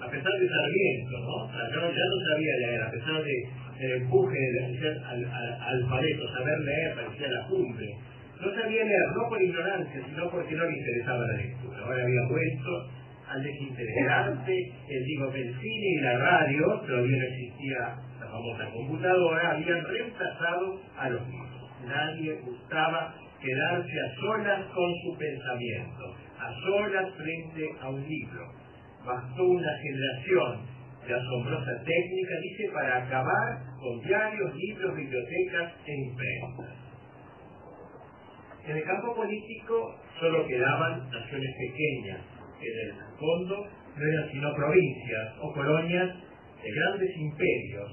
[0.00, 1.52] a pesar de Sarmiento, ¿no?
[1.70, 6.58] ya no sabía leer, a pesar de, del empuje de ser al, al, alfabeto, saber
[6.60, 7.86] leer, parecía la cumbre.
[8.40, 11.78] No sabía leer, no por ignorancia, sino porque no le interesaba la lectura.
[11.78, 12.90] Ahora había puesto
[13.32, 14.52] al desinteresarse,
[14.88, 21.08] el digo, el cine y la radio, todavía no existía famosa computadora, habían reemplazado a
[21.10, 21.70] los libros.
[21.86, 28.52] Nadie gustaba quedarse a solas con su pensamiento, a solas frente a un libro.
[29.04, 30.66] Bastó una generación
[31.06, 36.82] de asombrosa técnica, dice, para acabar con diarios, libros, bibliotecas e imprentas.
[38.64, 42.31] En el campo político solo quedaban naciones pequeñas, que
[42.68, 46.08] en el fondo no eran sino provincias o colonias
[46.62, 47.90] de grandes imperios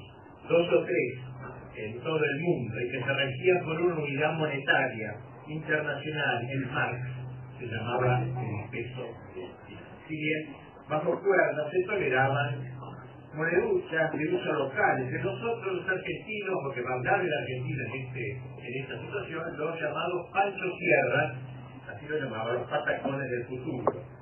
[0.47, 1.29] dos o tres
[1.75, 5.15] en todo el mundo y que se regían por una unidad monetaria
[5.47, 6.99] internacional, el Marx,
[7.57, 9.07] se llamaba el peso
[10.07, 10.55] Si bien
[10.87, 12.69] bajo cuerdas se toleraban
[13.33, 18.31] moneduchas de uso local, entre nosotros los argentinos, porque hablar de la Argentina en, este,
[18.31, 21.35] en esta situación, los llamados Pancho Sierra,
[21.93, 24.18] así lo llamaban los patacones del futuro.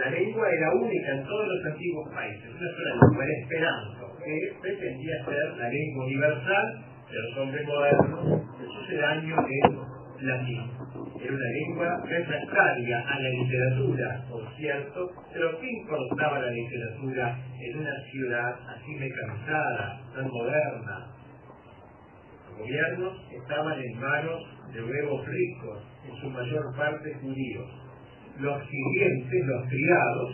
[0.00, 4.56] La lengua era única en todos los antiguos países, una sola lengua, el esperanto que
[4.62, 10.70] pretendía ser la lengua universal de los hombres modernos, el sucedáneo del latín.
[11.20, 17.78] Era una lengua refractaria a la literatura, por cierto, pero ¿qué importaba la literatura en
[17.80, 21.12] una ciudad así mecanizada, tan moderna?
[22.48, 24.40] Los gobiernos estaban en manos
[24.72, 27.89] de nuevos ricos, en su mayor parte judíos.
[28.38, 30.30] Los siguientes, los criados,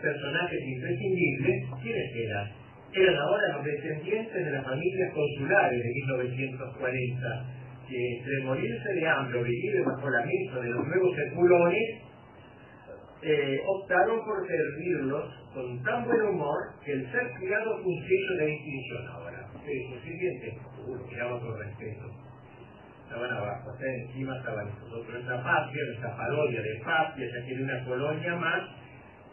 [0.00, 2.62] personajes imprescindibles, ¿quiénes eran?
[2.94, 7.46] eran ahora los descendientes de las familias consulares de 1940,
[7.88, 9.80] que entre morirse de hambre o vivir
[10.12, 12.02] la mesa de los nuevos circulones,
[13.22, 15.24] eh, optaron por servirlos
[15.54, 19.48] con tan buen humor que el ser criado fue un sello de distinción ahora.
[19.54, 20.54] Ustedes, los sirvientes,
[21.40, 22.21] con respeto.
[23.12, 25.20] Estaban abajo, hasta encima estaban nosotros.
[25.20, 28.62] Esta patria, esta parodia de patria, ya era una colonia más,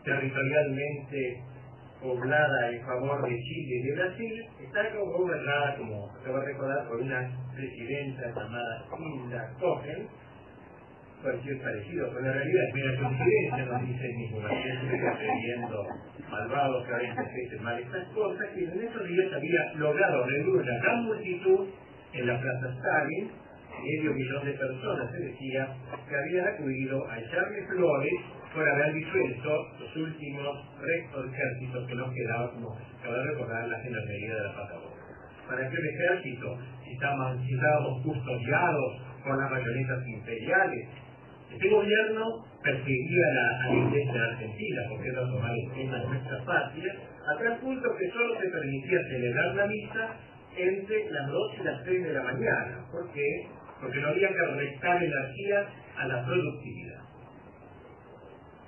[0.04, 1.44] territorialmente
[2.02, 7.00] poblada en favor de Chile y de Brasil, está gobernada, como acabo de recordar, por
[7.00, 10.08] una presidenta llamada Hilda Cohen,
[11.24, 15.88] cualquier parecido con la realidad es mera coincidencia, nos dice el mismo creyendo
[16.30, 20.80] malvados que ahora interpreten mal estas cosas, que en esos días había logrado reunir una
[20.84, 21.68] gran multitud
[22.12, 23.32] en la Plaza Stalin,
[23.82, 25.76] medio millón de personas, se decía,
[26.08, 28.14] que habían acudido a echarle flores
[28.54, 29.50] por haber disuelto
[29.80, 34.56] los últimos restos ejércitos que nos quedaban, como acaba de recordar, la gendarmería de la
[34.56, 35.00] Patagonia.
[35.48, 36.58] ¿Para qué el ejército?
[36.84, 40.88] Si estábamos, si estábamos custodiados por las marionetas imperiales.
[41.52, 46.94] Este gobierno perseguía la, iglesia argentina, porque era tomar el tema de nuestra patria,
[47.26, 50.16] a tal punto que solo se permitía celebrar la misa
[50.56, 52.86] entre las 2 y las 3 de la mañana.
[52.92, 53.48] ¿Por qué?
[53.82, 55.68] Porque no había que restar energía
[55.98, 57.02] a la productividad.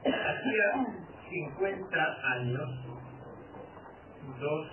[0.06, 0.98] Hacía
[1.30, 2.70] 50 años,
[4.40, 4.68] dos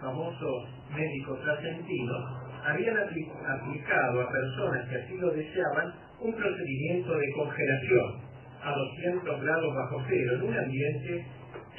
[0.00, 8.20] famosos médicos argentinos habían aplicado a personas que así lo deseaban un procedimiento de congelación
[8.62, 11.26] a 200 grados bajo cero en un ambiente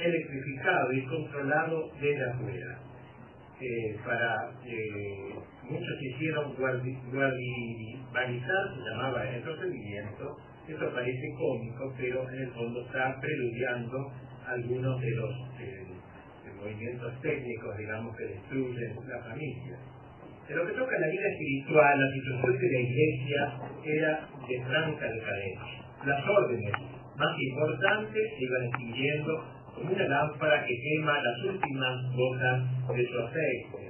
[0.00, 2.78] electrificado y controlado desde afuera.
[3.60, 5.34] Eh, para eh,
[5.72, 10.36] muchos hicieron guardibalizar, se llamaba el procedimiento,
[10.68, 14.12] eso parece cómico, pero en el fondo está preludiando
[14.46, 15.34] algunos de los
[16.62, 19.76] movimientos técnicos, digamos, que destruyen la familia.
[20.48, 23.52] En lo que toca a la vida espiritual, la situación de la iglesia
[23.84, 25.84] era de franca decadencia.
[26.04, 26.72] Las órdenes
[27.16, 29.44] más importantes se iban extinguiendo
[29.74, 32.62] como una lámpara que quema las últimas gotas
[32.94, 33.81] de su aceite.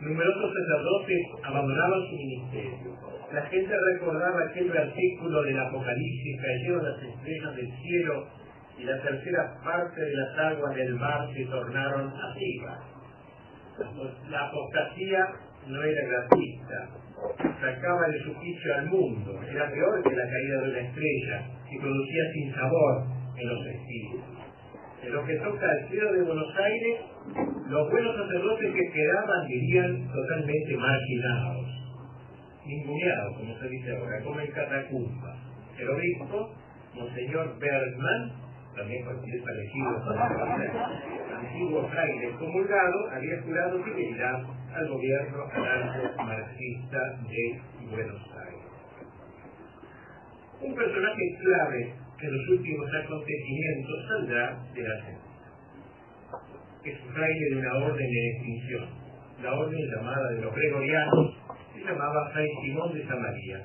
[0.00, 2.92] Numerosos sacerdotes abandonaban su ministerio.
[3.32, 8.26] La gente recordaba aquel versículo del Apocalipsis, cayeron las estrellas del cielo
[8.78, 12.78] y la tercera parte de las aguas del mar se tornaron arriba.
[14.28, 15.20] La apostasía
[15.66, 16.88] no era gratuita,
[17.60, 21.78] sacaba de su juicio al mundo, era peor que la caída de una estrella y
[21.78, 23.04] producía sin sabor
[23.36, 24.35] en los espíritus.
[25.02, 27.00] En lo que toca al cielo de Buenos Aires,
[27.68, 31.66] los buenos sacerdotes que quedaban vivían totalmente marginados,
[32.64, 35.36] ninguneados, como se dice ahora, como en catacumba.
[35.78, 36.54] El obispo,
[36.94, 38.32] Monseñor Bergman,
[38.74, 40.02] también cualquier parecido
[41.36, 44.42] antiguo fraile comulgado, había jurado fidelidad
[44.74, 48.66] al gobierno anarco-marxista de Buenos Aires.
[50.60, 55.26] Un personaje clave en los últimos acontecimientos saldrá de la gente.
[56.84, 58.88] Es fraile de una orden de extinción,
[59.42, 61.36] la orden llamada de los gregorianos,
[61.74, 63.60] se llamaba Fray Simón de Samaría.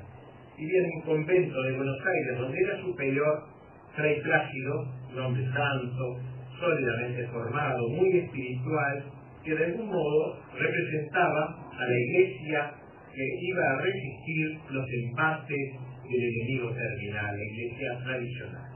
[0.58, 3.44] Vivía en un convento de Buenos Aires, donde era superior
[3.96, 6.20] Fray Plácido, un hombre santo,
[6.60, 9.04] sólidamente formado, muy espiritual,
[9.44, 12.74] que de algún modo representaba a la iglesia
[13.14, 18.70] que iba a resistir los embates del enemigo terminal, la iglesia tradicional.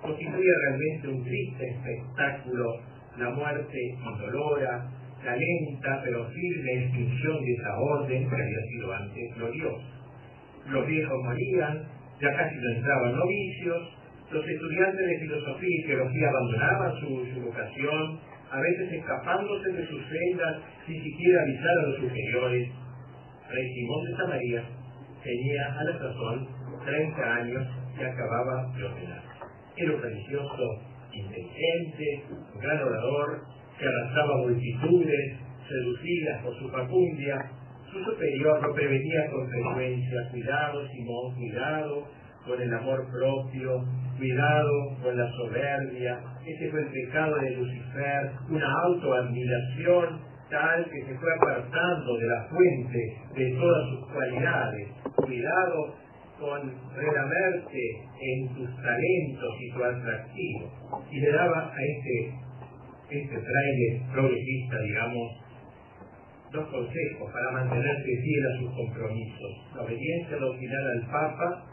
[0.00, 2.64] Constituía realmente un triste espectáculo
[3.18, 4.86] la muerte indolora,
[5.24, 9.86] la lenta pero firme extinción de esa orden que había sido antes gloriosa.
[10.70, 11.82] Los viejos morían,
[12.20, 13.98] ya casi no entraban novicios,
[14.30, 18.20] los estudiantes de filosofía y teología abandonaban su, su vocación,
[18.50, 20.56] a veces escapándose de sus celdas
[20.86, 22.68] sin siquiera avisar a los superiores.
[23.50, 24.62] Rey Simón de Samaría
[25.24, 27.66] tenía a la sazón 30 años
[27.98, 29.22] y acababa de ordenar.
[29.76, 30.62] Era un religioso
[31.12, 32.24] inteligente,
[32.54, 33.42] un gran orador,
[33.78, 37.50] que arrasaba multitudes, seducidas por su facundia.
[37.92, 42.08] Su superior lo prevenía con frecuencia, cuidado Simón, cuidado
[42.46, 43.84] con el amor propio,
[44.18, 46.18] cuidado con la soberbia,
[46.48, 52.48] ese fue el pecado de Lucifer, una autoadmiración tal que se fue apartando de la
[52.48, 54.88] fuente de todas sus cualidades.
[55.14, 55.94] Cuidado
[56.38, 57.82] con relamerte
[58.20, 60.70] en tus talentos y tu atractivo.
[61.10, 62.32] Y le daba a este,
[63.10, 65.32] este fraile progresista, digamos,
[66.52, 69.52] dos consejos para mantenerse fiel a sus compromisos.
[69.74, 71.64] La obediencia doctrinal al Papa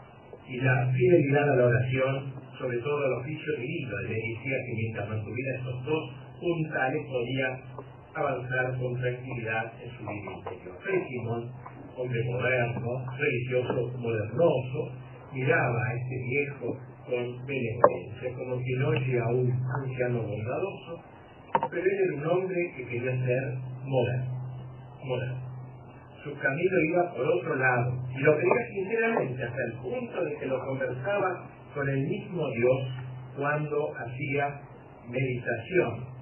[0.48, 3.96] y la fidelidad a la oración, sobre todo al oficio divino.
[4.02, 6.02] Le decía que mientras mantuviera estos dos
[6.40, 7.60] puntales podía
[8.14, 10.76] avanzar con tranquilidad en su vida interior.
[11.96, 14.92] Hombre moderno, religioso, modernoso,
[15.32, 16.76] miraba a este viejo
[17.06, 21.02] con benevolencia, como que no oye a un anciano bondadoso,
[21.70, 23.42] pero era un hombre que quería ser
[23.84, 24.34] moderno,
[25.04, 25.46] moderno
[26.26, 27.94] su camino iba por otro lado.
[28.10, 32.78] Y lo creía sinceramente hasta el punto de que lo conversaba con el mismo Dios
[33.36, 34.60] cuando hacía
[35.08, 36.15] meditación.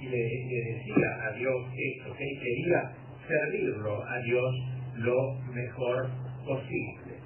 [0.00, 2.92] y le, decía a Dios esto, que quería
[3.26, 4.54] servirlo a Dios
[4.96, 6.08] lo mejor
[6.46, 7.18] posible.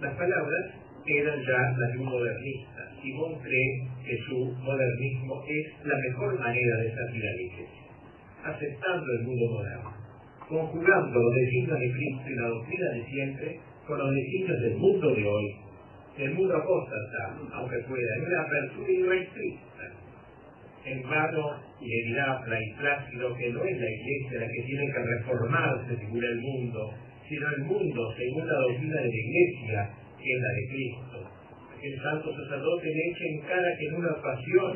[0.00, 0.64] Las palabras
[1.06, 2.92] eran ya las de un modernista.
[3.00, 9.26] Simón cree que su modernismo es la mejor manera de salir a la aceptando el
[9.26, 9.92] mundo moderno,
[10.48, 15.14] conjugando los designios de Cristo y la doctrina de siempre con los designios del mundo
[15.14, 15.56] de hoy.
[16.16, 19.84] El mundo apóstata, aunque pueda, en una apertura irrestricta.
[20.84, 25.00] En vano le dirá y Plácido que no es la iglesia la que tiene que
[25.00, 26.90] reformarse según el mundo,
[27.28, 31.18] sino el mundo según la doctrina de la iglesia, que es la de Cristo.
[31.82, 34.72] El santo sacerdote le echa en cara que en una ocasión,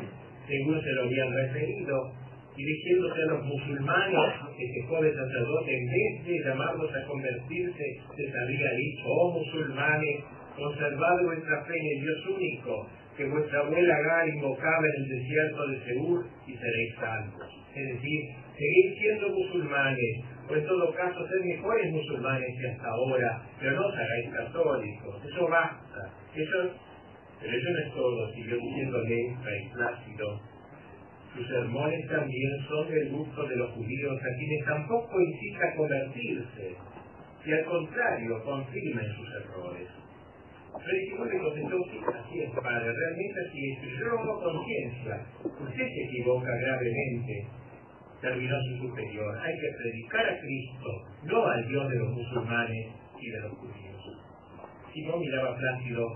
[0.47, 2.13] según se lo habían referido,
[2.59, 7.85] dirigiéndose a los musulmanes, este joven sacerdote, en vez de llamarlos a convertirse,
[8.17, 10.23] les había dicho, oh musulmanes,
[10.57, 15.67] conservad vuestra fe en el Dios único, que vuestra abuela Agar invocaba en el desierto
[15.67, 17.47] de Seúl y seréis salvos.
[17.75, 18.19] Es decir,
[18.57, 20.13] seguid siendo musulmanes,
[20.49, 25.15] o en todo caso ser mejores musulmanes que hasta ahora, pero no os hagáis católicos,
[25.23, 26.11] eso basta.
[26.35, 26.75] Eso,
[27.39, 30.58] pero eso no es todo, siguió diciéndole Fray Plácido
[31.35, 36.75] sus sermones también son del gusto de los judíos a quienes tampoco incita a convertirse,
[37.45, 39.87] y al contrario confirmen sus errores.
[40.73, 45.87] Pero le contestó, sí, así es, padre, realmente así es, yo lo hago conciencia, usted
[45.87, 47.47] se equivoca gravemente,
[48.21, 50.89] terminó su superior, hay que predicar a Cristo,
[51.23, 52.87] no al Dios de los musulmanes
[53.19, 54.17] y de los judíos.
[55.05, 56.07] no miraba Plácido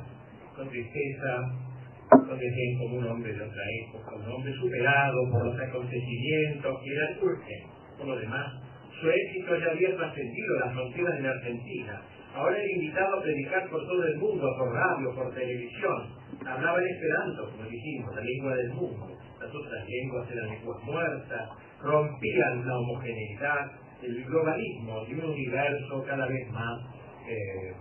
[0.55, 1.62] con tristeza,
[2.10, 6.89] con desdén como un hombre de otra época, un hombre superado por los acontecimientos que
[6.93, 7.97] eran urgentes.
[7.97, 8.54] Por lo demás,
[8.99, 12.01] su éxito ya había trascendido las fronteras de la Argentina.
[12.34, 16.10] Ahora era invitado a predicar por todo el mundo, por radio, por televisión.
[16.45, 19.08] Hablaba en esperanto, como dijimos, la lengua del mundo.
[19.39, 21.49] Las otras lenguas eran lenguas muertas,
[21.82, 26.80] rompían la homogeneidad, el globalismo y un universo cada vez más,
[27.28, 27.74] eh,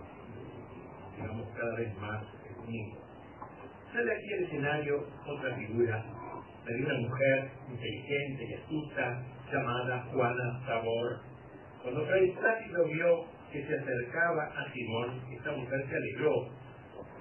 [1.17, 2.23] digamos, cada vez más
[2.67, 3.02] unido.
[3.93, 6.03] Sale aquí al escenario otra figura,
[6.65, 9.21] la de una mujer inteligente y astuta
[9.51, 11.19] llamada Juana Tabor.
[11.83, 16.33] Cuando Plácido vio que se acercaba a Simón, esta mujer se alegró,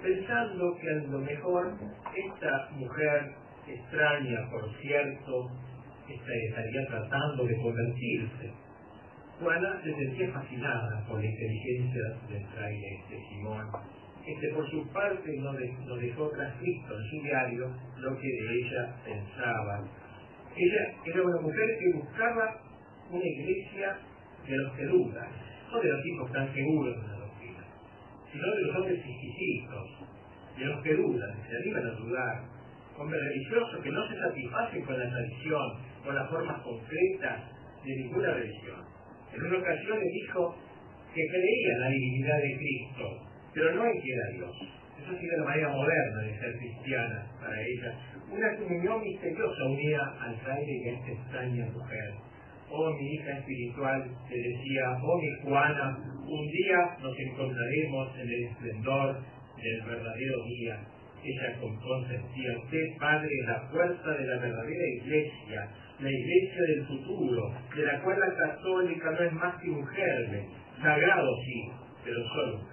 [0.02, 1.74] pensando que a lo mejor
[2.16, 3.34] esta mujer
[3.68, 5.50] extraña, por cierto,
[6.08, 8.50] estaría tratando de convertirse.
[9.38, 13.68] Juana se sentía fascinada por la inteligencia del fraile de Simón
[14.26, 15.52] este por su parte no,
[15.96, 19.84] dejó transcrito en su diario lo que de ella pensaba.
[20.56, 22.60] Ella era una mujer que buscaba
[23.10, 23.98] una iglesia
[24.46, 25.28] de los que dudan,
[25.72, 27.64] no de los hijos tan seguros de la doctrina,
[28.30, 29.88] sino de los hombres exquisitos,
[30.58, 32.44] de los que dudan, se animan a dudar,
[32.98, 37.42] hombres religiosos que no se satisfacen con la tradición, con las formas concretas
[37.84, 38.84] de ninguna religión.
[39.34, 40.54] En una ocasión le dijo
[41.14, 44.56] que creía en la divinidad de Cristo, pero no en que era Dios.
[45.02, 47.98] Eso sigue la manera moderna de ser cristiana para ella.
[48.30, 52.14] Una comunión misteriosa unía al fraile y a esta extraña mujer.
[52.70, 58.44] Oh, mi hija espiritual, te decía, oh, mi Juana, un día nos encontraremos en el
[58.44, 59.20] esplendor
[59.56, 60.80] del verdadero día.
[61.24, 65.68] Ella consentía, usted, Padre, la fuerza de la verdadera iglesia,
[66.00, 70.46] la iglesia del futuro, de la cual la católica no es más que un germen,
[70.80, 71.70] sagrado sí,
[72.04, 72.71] pero solo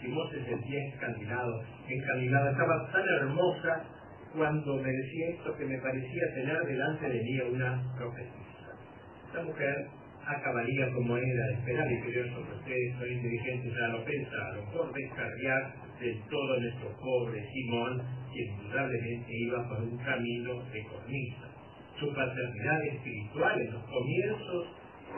[0.00, 3.84] Simón se sentía encaminado, encaminada, estaba tan hermosa
[4.34, 8.78] cuando me decía esto que me parecía tener delante de mí una profetisa.
[9.26, 9.88] Esta mujer
[10.24, 14.92] acabaría como era de esperar, y creo que ustedes son inteligentes, ya lo pensaron, por
[14.92, 21.48] descarriar del todo nuestro pobre Simón, que indudablemente iba por un camino de cornisa.
[21.98, 24.66] Su paternidad espiritual en los comienzos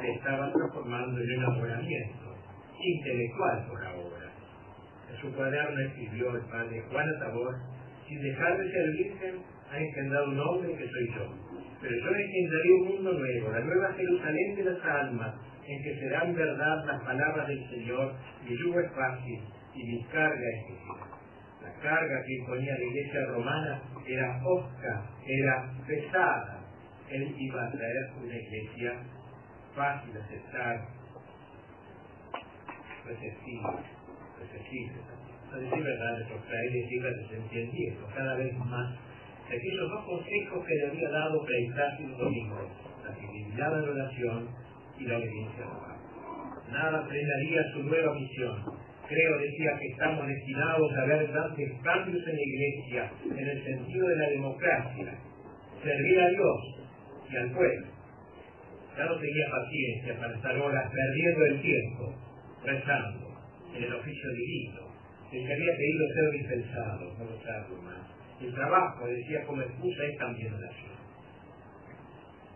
[0.00, 2.34] se estaba transformando en un enamoramiento
[2.80, 4.29] intelectual por ahora
[5.20, 7.54] su cuaderno escribió el padre Juan Tabor,
[8.06, 11.34] sin dejar de ser virgen, ha engendrado un hombre que soy yo.
[11.80, 15.34] Pero yo engendraré un mundo nuevo, la nueva Jerusalén de las almas,
[15.66, 19.40] en que serán verdad las palabras del Señor, mi yugo es fácil
[19.74, 21.06] y mi carga es ligera.
[21.62, 26.58] La carga que imponía la iglesia romana era osca, era pesada.
[27.10, 28.92] Él iba a traer una iglesia
[29.74, 30.86] fácil de aceptar,
[33.06, 33.99] receptiva
[34.40, 35.04] accesibles.
[35.52, 38.94] A decir verdad, nuestros frailes iban desentendiendo cada vez más
[39.48, 42.70] de aquellos dos consejos que le había dado Plácido Domingo,
[43.04, 44.48] la fidelidad a la oración
[44.98, 45.90] y la obediencia Pablo.
[46.70, 48.62] Nada frenaría su nueva misión.
[49.08, 54.06] Creo, decía, que estamos destinados a ver grandes cambios en la Iglesia en el sentido
[54.06, 55.18] de la democracia,
[55.82, 56.80] servir a Dios
[57.28, 57.86] y al pueblo.
[58.96, 62.14] Ya no tenía paciencia para estar horas perdiendo el tiempo,
[62.64, 63.29] rezando,
[63.74, 64.90] en el oficio divino,
[65.32, 68.02] el que había pedido ser dispensado, no usarlo más.
[68.40, 70.96] El trabajo, decía como excusa, es también oración.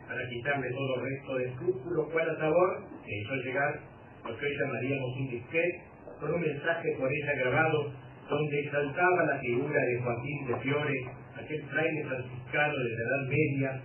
[0.08, 3.80] Para quitarle todo resto de escrúpulo, fue a sabor que hizo llegar
[4.24, 5.82] lo que hoy llamaríamos un disquete,
[6.20, 7.92] con un mensaje por ella grabado
[8.28, 11.04] donde exaltaba la figura de Joaquín de Fiore,
[11.36, 13.82] aquel fraile franciscano de la Edad Media,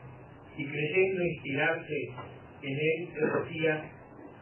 [0.57, 1.95] y creyendo inspirarse
[2.63, 3.91] en él, se decía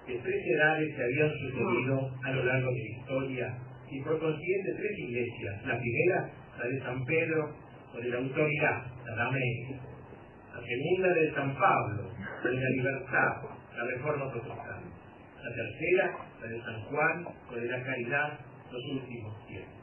[0.07, 3.57] que tres edades se habían sucedido a lo largo de la historia,
[3.91, 5.65] y por consiguiente tres iglesias.
[5.65, 7.53] La primera, la de San Pedro,
[7.91, 9.79] con la autoridad, la Media.
[10.53, 12.09] La segunda, de San Pablo,
[12.41, 13.33] con la libertad,
[13.75, 14.89] la reforma protestante.
[15.43, 18.39] La tercera, la de San Juan, con la caridad,
[18.71, 19.73] los últimos tiempos.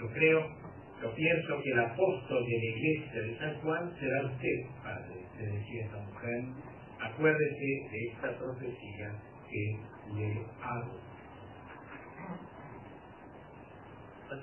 [0.00, 0.40] Yo creo,
[1.02, 5.46] yo pienso que el apóstol de la iglesia de San Juan será usted, Padre, le
[5.46, 6.44] decía esta mujer.
[7.00, 9.12] Acuérdese de esta profecía
[9.52, 9.76] que
[10.16, 10.98] le hago.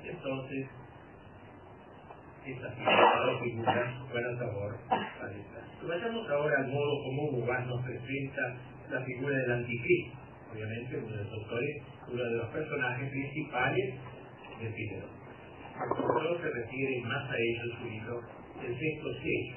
[0.05, 0.67] Entonces,
[2.45, 5.87] estas figuras fueron sabor a.
[5.87, 8.57] Vayamos ahora al modo como Hugo nos presenta
[8.91, 10.17] la figura del anticristo.
[10.53, 13.95] Obviamente, uno de los autores, uno de los personajes principales
[14.59, 15.19] del Fidel
[15.87, 18.21] solo se refiere más a ellos su hijo,
[18.65, 19.55] el sexto sello.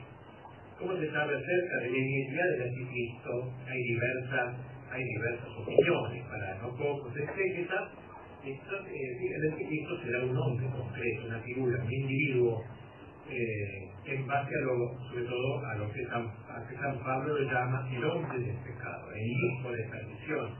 [0.79, 4.57] Como se sabe acerca de la identidad del anticristo, hay diversas,
[4.93, 7.89] hay diversas opiniones, para no pocos exégetas,
[8.45, 8.59] eh,
[9.37, 12.63] el anticristo será un hombre concreto, una figura, un individuo,
[13.31, 17.39] eh, en base a lo, sobre todo a lo que San, a que San Pablo
[17.39, 20.51] le llama el hombre del pecado, el hijo de perdición,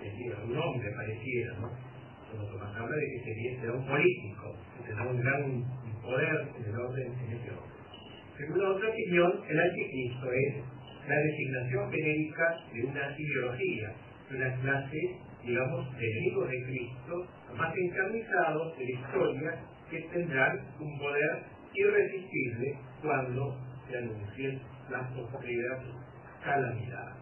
[0.00, 1.70] es decir, un hombre pareciera, ¿no?
[2.30, 5.64] Cuando Tomás habla de que sería, será un político, que tendrá un gran
[6.02, 7.70] poder en el orden en ese orden.
[8.36, 10.54] Según otra opinión, el anticristo es
[11.08, 13.92] la designación genérica de una ideología,
[14.28, 17.26] de una clase, digamos, de enemigos de Cristo,
[17.56, 19.50] más encarnizados de la historia,
[19.90, 21.42] que tendrán un poder
[21.74, 25.94] irresistible cuando se anuncien las posteriores
[26.44, 27.20] calamidades.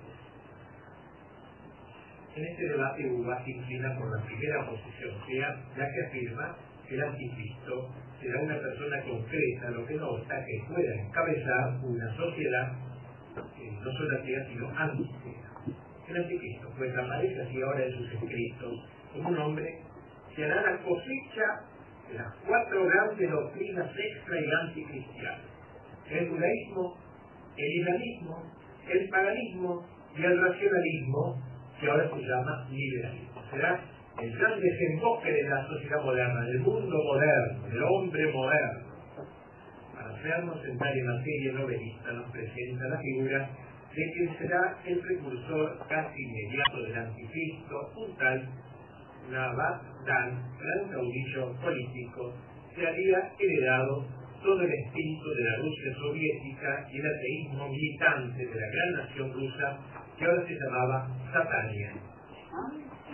[2.37, 6.57] En este debate UBA se inclina por la primera posición, sea ya que afirma
[6.87, 12.17] que el anticristo será una persona concreta, lo que no obsta que pueda encabezar una
[12.17, 12.88] sociedad
[13.85, 15.49] no solo atea, sino antisea.
[16.09, 18.75] El anticristo, pues aparece así ahora en sus escritos,
[19.13, 19.81] como un hombre
[20.35, 21.47] que hará la cosecha
[22.09, 25.41] de las cuatro grandes doctrinas extra y anticristianas.
[26.11, 26.97] El judaísmo,
[27.57, 28.43] el islamismo,
[28.89, 31.43] el paganismo y el racionalismo
[31.81, 33.43] que ahora se llama liberalismo.
[33.51, 33.81] Será
[34.21, 38.88] el gran desemboque de la sociedad moderna, del mundo moderno, del hombre moderno.
[40.19, 43.51] Entrar en materia novelista nos presenta la figura
[43.95, 48.49] de quien será el precursor casi inmediato del anticristo, un tal
[49.31, 52.35] Nabat Dan, gran caudillo político,
[52.75, 54.07] que había heredado
[54.43, 59.33] todo el espíritu de la Rusia soviética y el ateísmo militante de la gran nación
[59.33, 59.79] rusa
[60.19, 61.93] que ahora se llamaba Satania.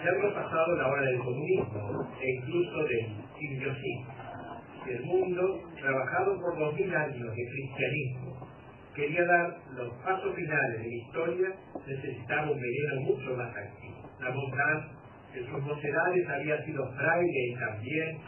[0.02, 3.07] Ya había pasado la hora del comunismo e incluso del
[3.38, 4.24] simbiosismo.
[4.87, 8.49] El mundo, trabajado por dos mil años de cristianismo,
[8.95, 11.49] quería dar los pasos finales de la historia,
[11.87, 14.11] necesitaba un veneno mucho más activo.
[14.20, 14.89] La montaña,
[15.35, 18.18] en sus mocedades había sido fraile y también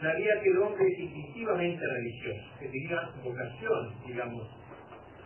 [0.00, 4.48] sabía que el hombre es instintivamente religioso, que tenía vocación, digamos,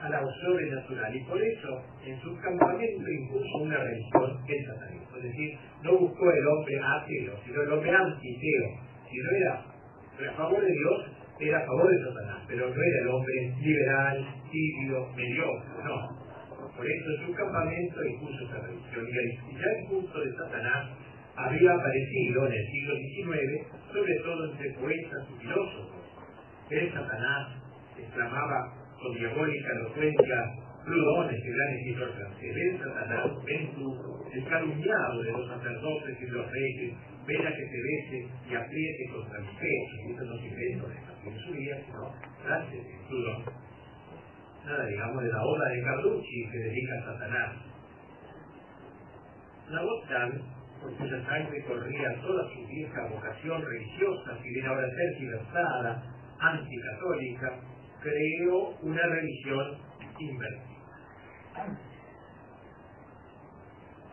[0.01, 5.17] a la sobrenatural y por eso en su campamento impuso una religión el satanismo.
[5.17, 8.65] Es decir, no buscó el hombre ateo, sino el hombre antiteo.
[9.11, 9.31] Si no
[10.21, 10.99] era a favor de Dios,
[11.41, 16.29] era a favor de Satanás, pero no era el hombre liberal, tibio, mediocre, no.
[16.77, 19.07] Por eso su campamento impuso esa religión.
[19.51, 20.91] Y ya el culto de Satanás
[21.37, 26.03] había aparecido en el siglo XIX, sobre todo entre poetas y filósofos.
[26.71, 27.49] El Satanás
[27.97, 30.39] exclamaba con diabólica elocuencia,
[30.85, 33.31] Pludones, el gran escritor francés, ven Satanás,
[34.33, 36.95] el calumniado de los sacerdotes y los reyes,
[37.29, 40.95] ven a que se bese y apriete contra mi pecho, eso no se invento de
[40.95, 43.45] esta su vida, sino frases de Pludón.
[44.65, 47.57] Nada, digamos, de la oda de Carducci que dedica a Satanás.
[49.69, 50.43] La Wotan,
[50.81, 56.03] por cuya sangre corría toda su vieja vocación religiosa, si bien ahora tergiversada,
[56.41, 57.61] anticatólica,
[58.01, 59.79] creó una religión
[60.19, 61.77] invertida.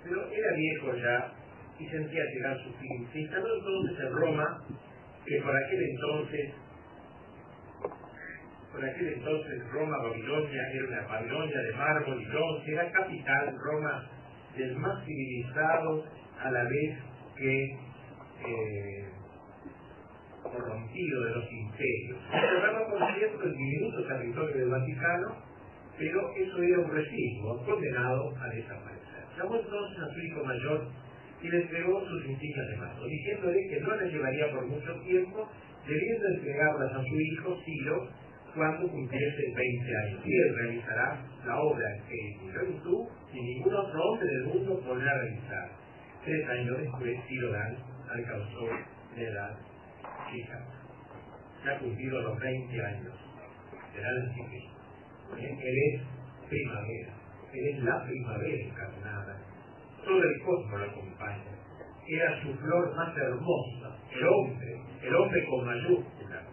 [0.04, 1.45] Pero era viejo ya
[1.80, 3.08] y sentía llegar su fin.
[3.12, 4.64] Se instaló entonces en Roma,
[5.26, 6.54] que por aquel entonces,
[8.72, 14.10] por aquel entonces Roma, Babilonia, era una Babilonia de mármol y bronce, era capital, Roma,
[14.58, 16.06] del más civilizado
[16.42, 16.98] a la vez
[17.38, 17.78] que
[18.46, 19.10] eh,
[20.44, 22.18] corrompido de los imperios.
[22.32, 25.36] Cerraba por cierto el diminuto territorio del Vaticano,
[25.98, 29.26] pero eso era un residuo condenado a desaparecer.
[29.38, 30.88] Llamó entonces a su mayor
[31.46, 35.48] y le entregó sus insignias de mando, diciéndole que no le llevaría por mucho tiempo,
[35.88, 38.10] debiendo entregarlas a su hijo Ciro
[38.56, 40.22] cuando cumpliese 20 años.
[40.26, 45.14] Y él realizará la obra que ni tú ni ningún otro hombre del mundo podrá
[45.14, 45.70] realizar.
[46.24, 47.78] Tres años después, Ciro Dan
[48.10, 48.70] alcanzó
[49.16, 49.58] la edad
[50.32, 50.66] fija.
[51.64, 53.14] Ya ha cumplido los 20 años.
[53.94, 54.76] Será anticristo.
[55.38, 56.02] Él es
[56.50, 57.14] primavera.
[57.54, 59.45] Él es la primavera encarnada.
[60.06, 61.44] Todo el cosmos lo acompaña.
[62.08, 63.98] Era su flor más hermosa.
[64.12, 64.82] El hombre.
[65.02, 66.44] El hombre con mayúscula.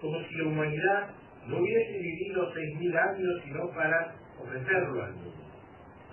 [0.00, 1.10] Como si la humanidad
[1.46, 5.32] no hubiese vivido seis mil años sino para ofrecerlo al mundo.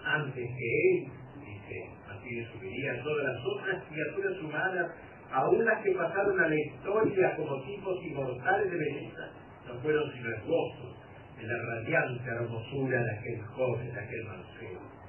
[0.03, 1.07] Antes que él,
[1.39, 4.91] dice, así le subirían todas las otras criaturas humanas,
[5.31, 9.29] aún las que pasaron a la historia como tipos inmortales de belleza,
[9.67, 10.97] no fueron sino esbozos
[11.37, 15.02] de la radiante hermosura de aquel joven, de aquel mancebo.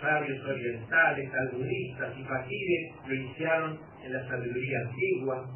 [0.00, 5.46] Sabios orientales, albunistas y fakires lo iniciaron en la sabiduría antigua,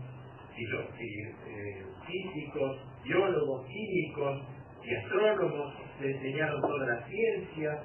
[0.68, 4.43] los eh, físicos, biólogos, químicos
[4.84, 7.82] y astrónomos le enseñaron toda la ciencia,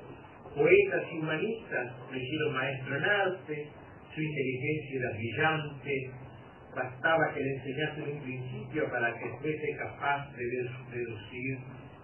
[0.53, 3.69] poetas y humanistas lo hicieron maestro en arte,
[4.13, 6.11] su inteligencia era brillante,
[6.75, 10.45] bastaba que le enseñase en un principio para que fuese capaz de
[10.97, 11.57] deducir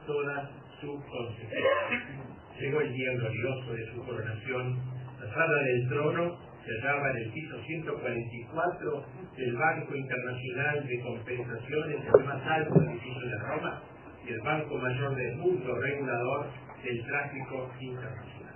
[0.06, 0.50] todas
[0.80, 2.31] sus consecuencias.
[2.62, 4.80] Llegó el día glorioso de su coronación,
[5.20, 9.06] la sala del trono se hallaba en el piso 144
[9.36, 13.82] del Banco Internacional de Compensaciones, el más alto edificio de Roma,
[14.24, 16.46] y el Banco Mayor del Mundo, regulador
[16.84, 18.56] del tráfico internacional.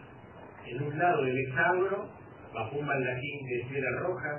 [0.67, 2.09] En un lado del hexágono,
[2.53, 4.29] bajo un baldachín de cera roja,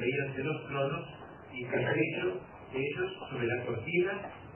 [0.00, 1.06] veíanse los tronos
[1.52, 2.38] y ellos,
[2.72, 4.12] ellos, sobre la cortina,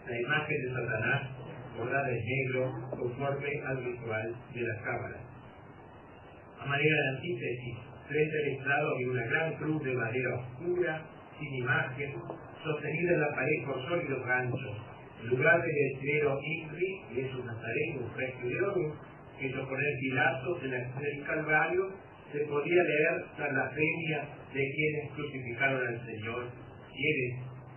[0.08, 1.43] la imagen de Satanás
[1.76, 5.20] en negro conforme al ritual de la cámara.
[6.60, 7.76] A manera de antítesis,
[8.08, 11.02] frente al estrado había una gran cruz de madera oscura,
[11.38, 12.14] sin imagen,
[12.62, 14.76] sostenida en la pared por sólidos ganchos.
[15.22, 18.94] En lugar del letrero que es un nazareno, un fresco de oro,
[19.40, 21.90] hecho por el Pilato de la del Calvario,
[22.32, 26.50] se podía leer la blasfemia de quienes crucificaron al Señor.
[26.94, 27.02] Si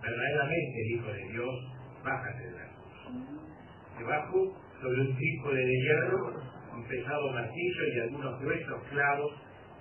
[0.02, 1.54] verdaderamente el Hijo de Dios,
[2.04, 2.67] bájate de la.
[3.98, 6.32] Debajo, sobre un trípode de hierro,
[6.72, 9.32] un pesado martillo y algunos gruesos clavos,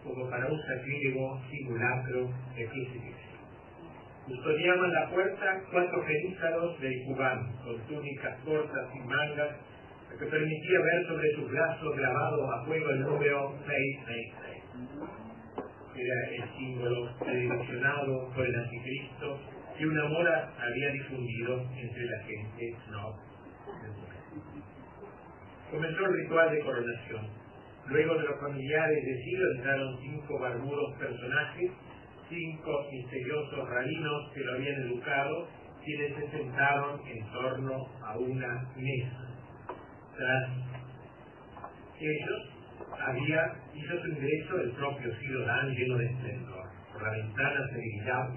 [0.03, 3.37] como para un sacrílego simulacro de crucifixión.
[4.25, 9.55] Custodiaban la puerta cuatro genízaros del cubán, con túnicas cortas y mangas,
[10.17, 14.97] que permitía ver sobre sus brazos grabado a fuego el número 666.
[15.95, 19.39] Era el símbolo predileccionado por el anticristo
[19.77, 23.36] que una mora había difundido entre la gente no
[25.71, 27.27] Comenzó el ritual de coronación.
[27.87, 31.71] Luego de los familiares de Ciro entraron cinco barbudos personajes,
[32.29, 35.47] cinco misteriosos rabinos que lo habían educado,
[35.83, 39.27] quienes se sentaron en torno a una mesa.
[40.17, 40.49] Tras
[41.99, 42.57] ellos
[43.05, 46.65] había hizo su ingreso el propio Ciro Dan lleno de esplendor.
[46.91, 47.77] Por la ventana se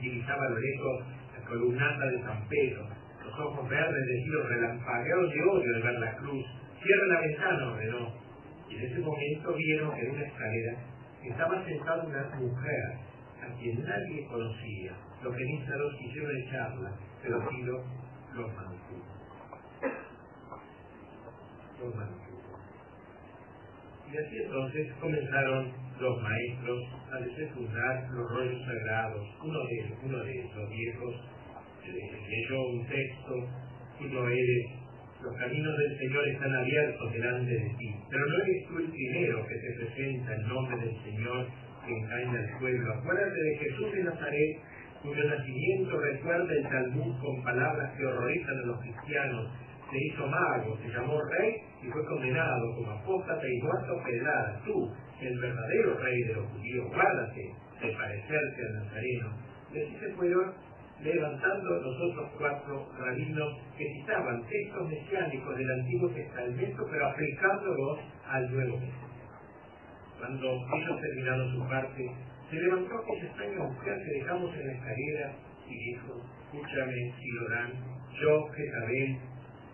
[0.00, 1.04] divisaba, a lo lejos
[1.38, 2.88] la columnata de San Pedro.
[3.24, 6.59] Los ojos verdes de Ciro relampaguearon de odio al ver la cruz.
[6.82, 8.14] Cierra la ventana, ordenó.
[8.68, 10.90] Y en ese momento vieron en una escalera
[11.28, 12.96] estaba sentada una mujer
[13.42, 14.92] a quien nadie conocía.
[15.22, 17.84] Los genízaros quisieron echarla, pero Ciro
[18.34, 19.04] los mantuvo.
[21.78, 22.40] Los mantuvo.
[24.10, 26.80] Y así entonces comenzaron los maestros
[27.12, 29.26] a desenfundar los rollos sagrados.
[29.44, 31.14] Uno de, uno de esos viejos
[31.84, 33.34] eh, leyó un texto,
[33.98, 34.79] tú no eres,
[35.22, 39.46] los caminos del Señor están abiertos delante de ti, pero no eres tú el primero
[39.46, 41.46] que se presenta en nombre del Señor
[41.84, 42.94] que engaña al pueblo.
[42.94, 44.58] Acuérdate de Jesús de Nazaret,
[45.02, 49.50] cuyo nacimiento recuerda el Talmud con palabras que horrorizan a los cristianos
[49.90, 54.60] se hizo mago, se llamó rey y fue condenado como apóstata y muerto pedrada.
[54.64, 54.88] Tú,
[55.20, 59.32] el verdadero rey de los judíos, guárdate de parecerte al nazareno.
[59.72, 60.52] Y así se fueron
[61.02, 67.98] levantando los otros cuatro rabinos que citaban textos mesiánicos del Antiguo Testamento, pero aplicándolos
[68.28, 69.10] al Nuevo Testamento.
[70.18, 70.46] Cuando
[70.76, 72.10] ellos terminaron su parte,
[72.50, 75.32] se levantó aquella extraña mujer que dejamos en la escalera
[75.66, 77.72] y dijo, escúchame, Silorán,
[78.20, 79.18] yo, Jezabel,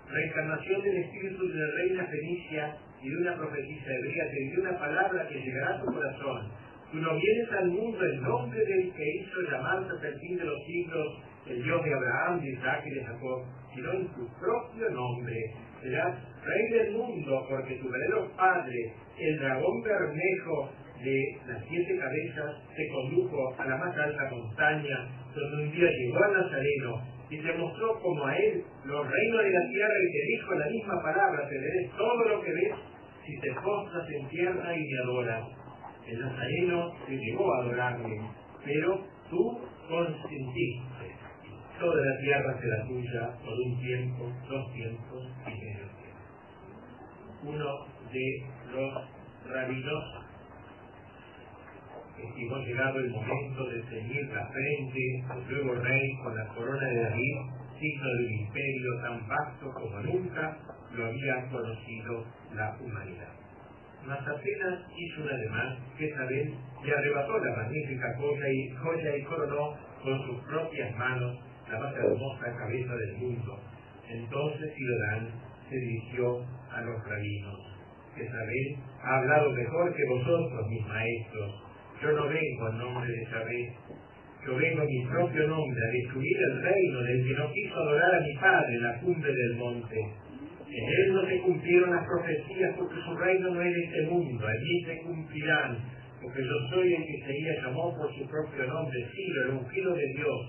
[0.09, 4.79] reencarnación del espíritu de la reina Fenicia y de una profetisa hebrea, te dio una
[4.79, 6.53] palabra que llegará a tu corazón.
[6.91, 10.45] Tú no vienes al mundo en nombre del que hizo llamarse hasta el fin de
[10.45, 11.07] los siglos,
[11.47, 13.43] el Dios de Abraham, de Isaac y de Jacob,
[13.75, 15.37] sino en tu propio nombre.
[15.83, 16.15] Serás
[16.45, 20.71] rey del mundo, porque tu verdadero padre, el dragón bermejo
[21.03, 26.25] de las siete cabezas, te condujo a la más alta montaña, donde un día llegó
[26.25, 30.27] al Nazareno y te mostró como a él los reinos de la tierra y te
[30.29, 32.75] dijo la misma palabra, te veré todo lo que ves
[33.27, 35.66] si te postras en tierra y me adoras.
[36.07, 38.31] El Nazareno te llegó a adorarme,
[38.65, 41.17] pero tú consentiste.
[41.81, 46.21] Toda la tierra será tuya por un tiempo, dos tiempos y medio tiempo.
[47.43, 47.67] Uno
[48.13, 50.05] de los rabinos
[52.19, 57.03] estimó llegado el momento de ceñir la frente al nuevo rey con la corona de
[57.03, 57.37] David,
[57.79, 60.57] signo de un imperio tan vasto como nunca
[60.93, 63.46] lo había conocido la humanidad.
[64.07, 66.51] Mas apenas hizo un ademán que vez
[66.85, 71.37] le arrebató la magnífica joya y, joya y coronó con sus propias manos
[71.69, 73.61] la más hermosa cabeza del mundo.
[74.09, 75.29] Entonces Ciudadán
[75.69, 76.39] se dirigió
[76.71, 77.59] a los rabinos.
[78.15, 81.55] Jezabel ha hablado mejor que vosotros, mis maestros.
[82.01, 83.77] Yo no vengo en nombre de Yahvé.
[84.47, 88.15] Yo vengo en mi propio nombre a destruir el reino del que no quiso adorar
[88.15, 89.97] a mi padre en la cumbre del monte.
[90.77, 94.47] En él no se cumplieron las profecías porque su reino no es de este mundo.
[94.47, 95.79] Allí se cumplirán
[96.21, 100.07] porque yo soy el que Isaías llamó por su propio nombre, Ciro, el ungido de
[100.17, 100.41] Dios,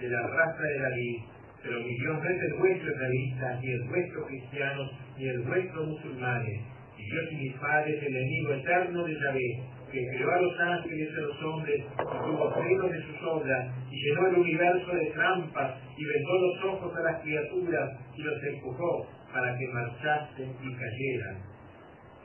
[0.00, 1.16] de la raza de David.
[1.62, 5.86] Pero mi Dios no es el vuestro israelita, ni el vuestro cristiano, ni el vuestro
[5.86, 6.60] musulmanes.
[6.98, 9.60] Y Dios y mi Padre es el enemigo eterno de Yahvé,
[9.92, 13.74] que creó a los ángeles y a los hombres, y tuvo freno de sus obras,
[13.90, 18.42] y llenó el universo de trampas, y vendó los ojos a las criaturas, y los
[18.42, 19.06] empujó
[19.36, 21.36] para que marchasen y cayeran.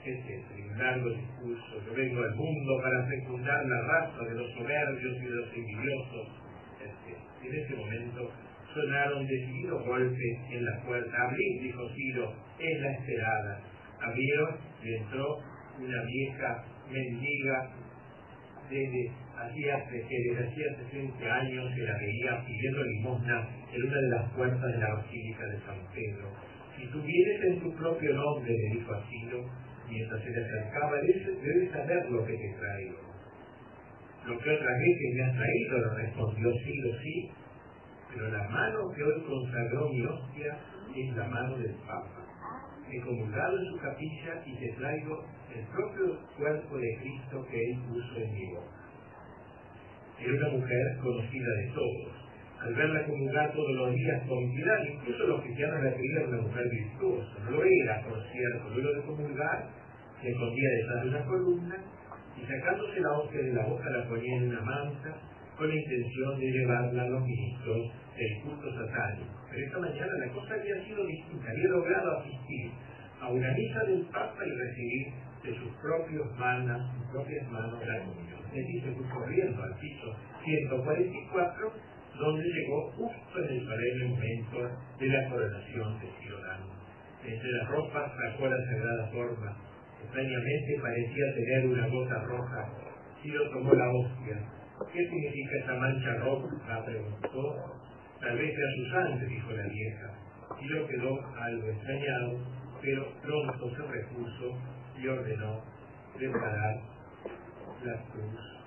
[0.06, 1.84] Este es un largo discurso.
[1.86, 6.28] Yo vengo al mundo para fecundar la raza de los soberbios y de los envidiosos.
[7.44, 8.32] En ese momento
[8.74, 11.12] sonaron decididos golpes en la puerta.
[11.22, 13.60] Abrí, dijo Ciro, es la esperada.
[14.00, 15.38] Abrieron y entró
[15.80, 17.72] una vieja mendiga
[18.70, 24.32] desde hacía, desde hacía 60 años que la veía pidiendo limosna en una de las
[24.32, 26.51] puertas de la Basílica de San Pedro.
[26.82, 29.06] Si tú vienes en tu propio nombre, le dijo a
[29.88, 32.98] mientras se le acercaba, debes saber lo que te traigo.
[34.26, 37.30] Lo que otras veces me has traído, le respondió Ciro, sí,
[38.12, 40.58] pero la mano que hoy consagró mi hostia
[40.96, 42.26] es la mano del Papa.
[42.90, 45.24] He comulgado en su capilla y te traigo
[45.56, 48.82] el propio cuerpo de Cristo que él puso en mi boca.
[50.20, 52.21] Era una mujer conocida de todos.
[52.62, 56.70] Al verla comulgar todos los días con piedad, incluso los cristianos la creían una mujer
[56.70, 57.40] virtuosa.
[57.46, 58.70] No lo era, por cierto.
[58.70, 59.70] Luego de comulgar,
[60.22, 61.76] se escondía detrás de una columna
[62.38, 65.18] y sacándose la hostia de la boca la ponía en una manta
[65.58, 69.42] con la intención de llevarla a los ministros del culto satánico.
[69.50, 71.50] Pero esta mañana la cosa había sido distinta.
[71.50, 72.72] Había logrado asistir
[73.22, 75.08] a una misa del Papa y recibir
[75.44, 78.40] de sus propias manos, sus propias manos la comunión.
[78.48, 81.74] Es decir, se fue corriendo al piso 144,
[82.18, 84.58] donde llegó justo en el solemne momento
[85.00, 86.66] de la coronación de Ciudadano.
[87.24, 89.58] Entre las ropas sacó la sagrada forma.
[90.04, 92.70] Extrañamente parecía tener una gota roja.
[93.22, 94.38] Ciro tomó la hostia.
[94.92, 96.86] ¿Qué significa esa mancha roja?
[96.86, 97.80] Preguntó.
[98.20, 100.08] Tal vez sea su sangre, dijo la vieja.
[100.60, 102.40] Ciro quedó algo extrañado,
[102.82, 104.58] pero pronto se repuso
[105.00, 105.62] y ordenó
[106.18, 106.76] preparar
[107.84, 108.62] la cruz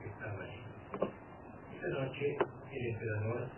[0.00, 0.62] que estaba allí.
[1.76, 2.36] Esa noche
[2.72, 3.48] el emperador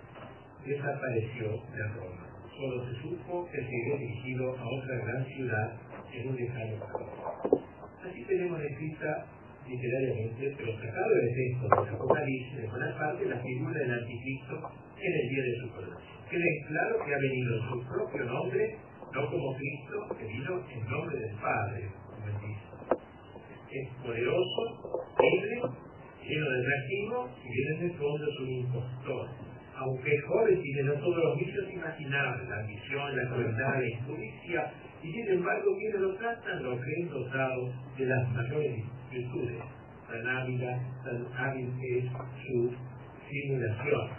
[0.64, 2.26] desapareció de Roma.
[2.56, 5.72] Solo se supo que se había dirigido a otra gran ciudad
[6.12, 7.62] en un lejano pasado.
[8.04, 9.26] Así tenemos escrita
[9.66, 14.54] literariamente, pero sacado del texto del Apocalipsis, de buena parte, la figura del anticristo
[14.98, 16.20] en el día de su coronación.
[16.30, 18.76] Queda claro que ha venido en su propio nombre,
[19.12, 22.70] no como Cristo, que vino en nombre del Padre, como él dice.
[23.70, 24.62] Es poderoso,
[25.18, 25.89] libre,
[26.30, 29.28] lleno de reactivo, y en el fondo es un impostor.
[29.76, 34.72] Aunque es joven, tiene todos los vicios imaginables, la ambición, la crueldad, la injusticia,
[35.02, 39.62] y sin embargo, quienes lo tratan lo creen dotado de las mayores virtudes.
[40.06, 42.04] Tan hábil, tan hábil es
[42.46, 42.74] su
[43.30, 44.10] simulación.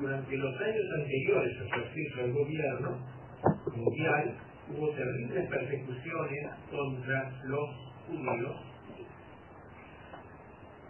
[0.00, 2.98] Durante los años anteriores a su acceso al gobierno
[3.76, 4.36] mundial,
[4.70, 7.70] hubo terribles persecuciones contra los
[8.06, 8.65] judíos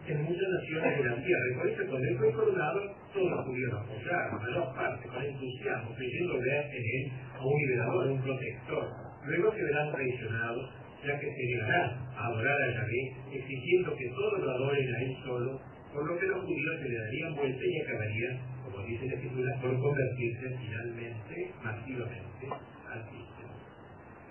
[0.08, 1.44] en muchas naciones de la tierra.
[1.50, 2.80] Y por eso cuando él fue coronado,
[3.12, 8.08] todos lo apoyaron, la mayor parte, con entusiasmo, creyendo ver en él a un liberador,
[8.08, 8.84] a un protector.
[9.26, 10.70] Luego se verán traicionados,
[11.04, 15.16] ya que se llegarán a adorar a Yahvé, exigiendo que todos lo adoren a él
[15.24, 15.60] solo,
[15.92, 19.60] por lo que los judíos se le darían vuelta y acabarían, como dice la escritura,
[19.60, 22.46] por convertirse finalmente, masivamente,
[22.92, 23.54] al cristiano.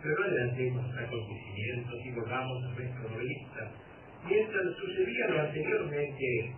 [0.02, 3.72] Pero adelantemos acontecimientos y volvamos a nuestro novelista.
[4.28, 6.56] Mientras sucedía lo anteriormente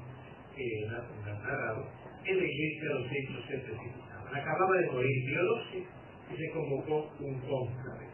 [1.26, 1.86] narrado,
[2.26, 4.36] en la iglesia los hechos se precipitaban.
[4.36, 5.86] Acababa de morir Pío
[6.32, 8.08] y se convocó un cónclave.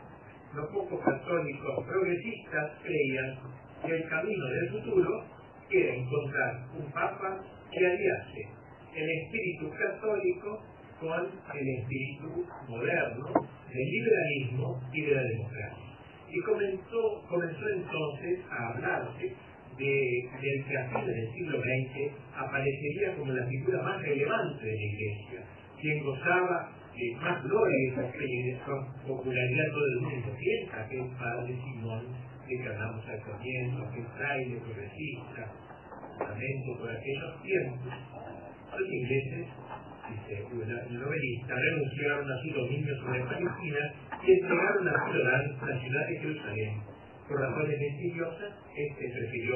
[0.56, 3.40] Los pocos católicos progresistas creían
[3.86, 5.24] que el camino del futuro
[5.70, 8.50] era encontrar un papa que aliase
[8.96, 10.62] el espíritu católico
[11.00, 13.26] con el espíritu moderno
[13.68, 15.83] del liberalismo y de la democracia.
[16.34, 19.36] Y comenzó, comenzó entonces a hablarse
[19.78, 24.74] de, del que a fines del siglo XX aparecería como la figura más relevante de
[24.74, 25.46] la Iglesia,
[25.80, 30.38] quien gozaba de más gloria y con popularidad todo el mundo
[30.90, 32.06] que el padre Simón
[32.48, 35.52] de que hablamos al comienzo, aquel fraile progresista,
[36.20, 37.94] lamento por aquellos tiempos,
[38.78, 39.48] los ingleses,
[40.10, 43.80] dice el novelista, renunciaron a su dominio sobre Palestina
[44.26, 46.82] y entregaron a Ciudadán la ciudad de Jerusalén.
[47.28, 49.56] Por razones misteriosas, este prefirió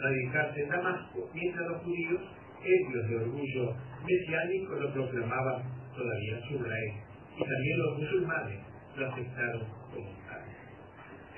[0.00, 2.20] radicarse en Damasco, mientras los judíos,
[2.64, 5.62] ebrios de orgullo mesiánico, lo proclamaban
[5.94, 6.88] todavía su rey.
[7.36, 8.60] Y también los musulmanes
[8.96, 10.42] lo aceptaron como tal.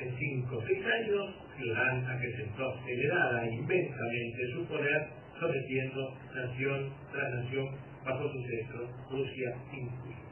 [0.01, 5.09] En cinco o seis años, Ciudadán acrecentó acelerada inmensamente su poder,
[5.41, 7.69] sometiendo nación tras nación
[8.07, 10.27] bajo su cetro, Rusia incluida.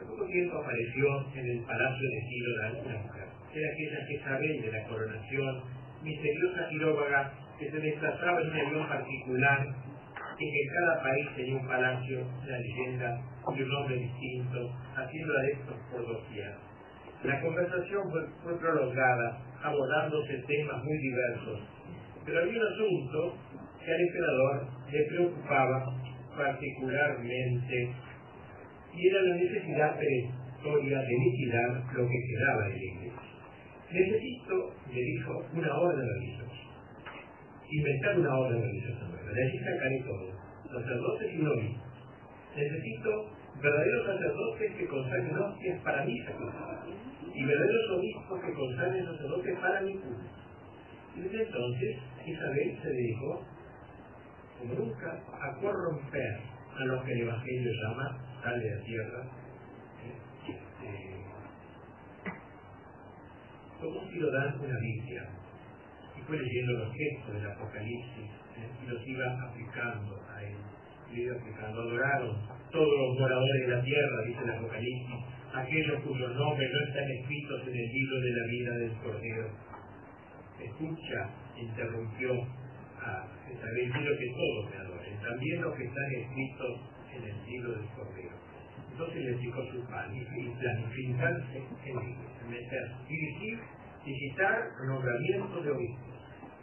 [0.00, 1.04] En poco tiempo apareció
[1.34, 3.28] en el palacio de Ciudadán una mujer.
[3.54, 5.62] Era aquella Jezabel de la coronación,
[6.02, 9.66] misteriosa quiróvaga que se desplazaba en un avión particular
[10.38, 13.20] y que en cada país tenía un palacio, una leyenda
[13.56, 16.54] y un nombre distinto, haciendo adeptos por doquier.
[17.24, 21.60] La conversación fue, fue prolongada, abordándose temas muy diversos,
[22.24, 23.36] pero había un asunto
[23.84, 26.01] que al emperador le preocupaba
[26.36, 27.94] particularmente
[28.94, 33.12] y era la necesidad perentoria de liquidar lo que quedaba de la iglesia.
[33.90, 36.52] Necesito, le dijo, una orden religiosa.
[37.70, 39.32] Inventar una orden religiosa nueva.
[39.32, 40.32] De allí sacaré todo.
[40.72, 41.54] Sacerdotes y no
[42.56, 43.30] Necesito
[43.62, 49.80] verdaderos sacerdotes que consagren hostias para mi sacrificio y verdaderos obispos que consagren sacerdotes para
[49.80, 50.24] mi culto.
[51.16, 53.44] Y desde entonces Isabel se dedicó,
[54.64, 56.40] nunca, a corromper
[56.78, 59.22] a los que el Evangelio llama sal de la tierra.
[63.80, 65.28] Como si lo dan una Biblia
[66.16, 68.30] y fue leyendo los gestos del Apocalipsis
[68.82, 70.56] y los iba aplicando a él.
[71.12, 72.36] Y iba aplicando, adoraron
[72.70, 75.20] todos los moradores de la tierra, dice el Apocalipsis,
[75.54, 79.50] aquellos cuyos nombres no están escritos en el libro de la vida del Cordero.
[80.60, 82.30] Escucha, interrumpió
[83.04, 86.80] a Isabel, quiero que todos me adoren, también los que están escritos
[87.14, 88.36] en el libro del Cordero.
[88.92, 93.58] Entonces le explicó su plan y planificarse en iglesia, meter, dirigir,
[94.04, 96.14] visitar nombramientos de obispos,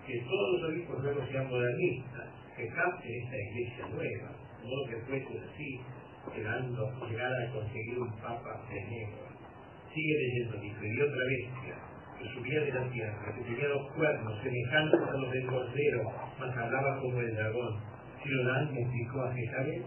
[0.06, 5.40] que todos los obispos luego sean modernistas, que capten esta iglesia nueva, no que fuese
[5.40, 5.80] así,
[6.36, 9.30] llegando, llegar a conseguir un papa de negro.
[9.94, 11.76] Sigue leyendo, dijo, y otra bestia,
[12.20, 16.04] que subía de la tierra, que tenía dos cuernos semejantes a los del cordero,
[16.40, 17.80] mas hablaba como el dragón.
[18.24, 19.84] Ciudadán me explicó a Jezabel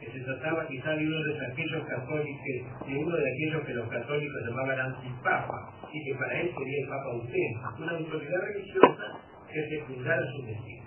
[0.00, 3.88] que se trataba quizá de uno de aquellos católicos, de uno de aquellos que los
[3.88, 9.04] católicos llamaban antipapa, y que para él sería el papa auténtico, una autoridad religiosa
[9.52, 10.84] que secundara sus discípulos.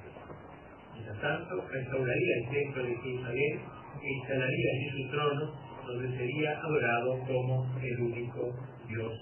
[0.94, 3.60] Mientras tanto, restauraría el templo de Jerusalén
[4.02, 5.54] e instalaría allí su trono,
[5.86, 8.52] donde sería adorado como el único
[8.90, 9.14] Dios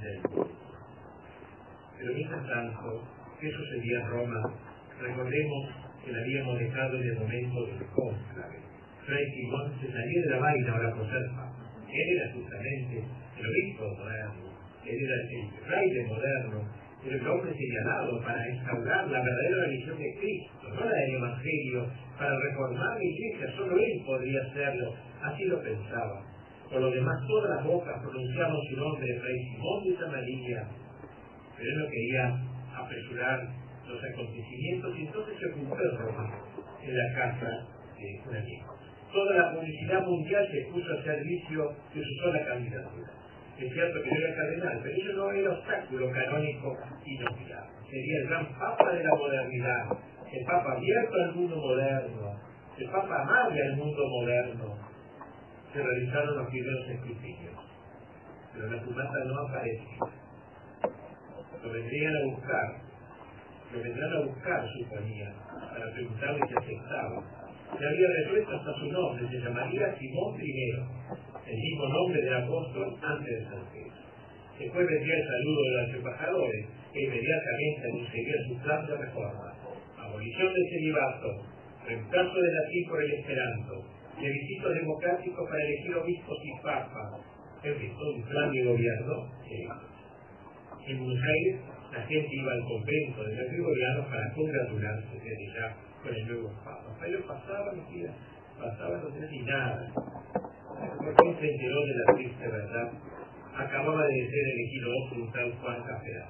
[0.00, 0.63] del mundo.
[2.12, 3.02] Mientras tanto,
[3.40, 4.40] ¿qué sucedía en Roma?
[5.00, 5.62] Recordemos
[6.04, 8.58] que la habíamos dejado en el momento del cónclave.
[9.06, 11.24] Fray Simón se salía de la vaina ahora por ser.
[11.24, 13.04] Él era justamente
[13.38, 14.52] el obispo moderno,
[14.84, 16.60] él era el fraile moderno,
[17.04, 21.86] el hombre señalado para instaurar la verdadera religión de Cristo, no la del Evangelio,
[22.18, 26.24] para reformar la iglesia, solo él podría hacerlo, así lo pensaba.
[26.70, 30.68] Por lo demás, todas las bocas pronunciaban su nombre, Fray Simón de Samaria,
[31.56, 32.24] pero él no quería
[32.76, 36.38] apresurar los acontecimientos y entonces se ocupó en Roma,
[36.82, 37.50] en la casa
[37.98, 38.74] de un amigo.
[39.12, 43.10] Toda la publicidad mundial se puso al servicio de su sola candidatura.
[43.58, 48.28] Es cierto que no era cardenal, pero eso no era obstáculo canónico no Sería el
[48.28, 49.98] gran papa de la modernidad,
[50.32, 52.40] el papa abierto al mundo moderno,
[52.76, 54.78] el papa amable al mundo moderno.
[55.72, 57.54] Se realizaron los primeros escrutinios,
[58.52, 60.23] pero la fumata no aparecía.
[61.64, 62.84] Lo vendrían a buscar
[63.74, 67.18] lo vendrán a buscar, suponía, para preguntarle si aceptaba.
[67.74, 70.70] Se había resuelto hasta su nombre, se llamaría Simón I,
[71.50, 73.98] el mismo nombre del apóstol antes de San Pedro.
[74.60, 79.52] Después vendría el saludo de los embajadores, que inmediatamente anunciaría su plan de reforma.
[79.98, 81.28] Abolición del celibato,
[81.88, 83.74] reemplazo del latín por el esperanto,
[84.16, 87.10] plebiscitos democráticos para elegir obispos y papas,
[87.64, 89.93] en fin, todo un plan de gobierno.
[90.86, 91.60] En Buenos Aires
[91.92, 96.48] la gente iba al convento de los gregorianos para congratularse desde ya con el nuevo
[96.64, 96.96] papa.
[97.00, 98.12] Pero pasaban los días,
[98.58, 99.92] pasaban los días y nada.
[99.94, 102.92] Por fin se enteró de la triste verdad.
[103.56, 106.28] Acababa de ser elegido otro tal Juan Caferá.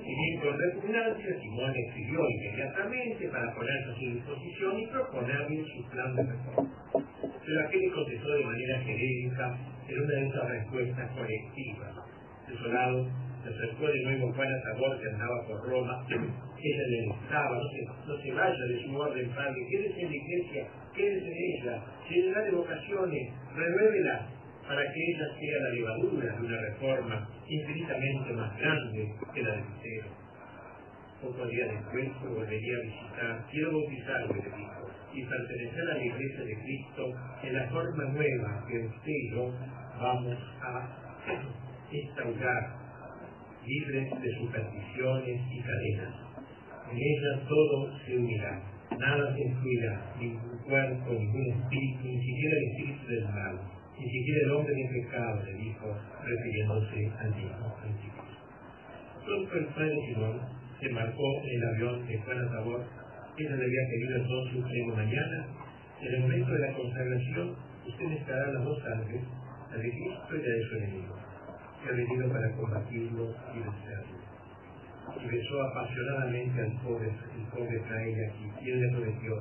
[0.00, 5.90] Y bien con repugnancia, Simón escribió inmediatamente para ponerse a su disposición y proponerle su
[5.90, 6.70] plan de reforma.
[6.94, 9.58] Pero aquel contestó de manera genérica
[9.88, 12.07] en una de esas respuestas colectivas.
[12.48, 13.06] Desolado,
[13.42, 16.06] se acercó de nuevo Juan Azabor que andaba por Roma.
[16.08, 20.16] Ella le gustaba, no se, no se vaya de su orden, padre, quédese en la
[20.16, 24.26] iglesia, quédese en ella, llenará de vocaciones, renuévela,
[24.66, 29.64] para que ella sea la levadura de una reforma infinitamente más grande que la del
[29.82, 30.08] cero.
[31.22, 36.44] Pocos días después volvería a visitar, quiero bautizarme, le dijo, y pertenecer a la iglesia
[36.44, 37.02] de Cristo
[37.42, 39.52] en la forma nueva que usted y yo
[39.98, 41.08] vamos a
[41.90, 42.76] instaurar,
[43.64, 46.14] libres de supersticiones y cadenas.
[46.90, 48.62] En ella todo se unirá,
[48.98, 53.60] nada se excluirá, ningún cuerpo, ningún espíritu, ni siquiera el espíritu del mal,
[53.98, 58.28] ni siquiera el hombre de pecado, le dijo, refiriéndose al mismo principio.
[59.74, 60.40] Padre Simón
[60.80, 62.84] se embarcó en el avión de Juan Azabor,
[63.36, 65.46] ella le había pedido entonces un pleno mañana,
[66.00, 69.22] en el momento de la consagración, usted mezclará las dos sangres,
[69.70, 71.16] la de y la de su enemigo,
[71.86, 74.18] ha venido para combatirlo y vencerlo.
[75.22, 79.32] Y besó apasionadamente al pobre, el pobre fraile aquí, él le prometió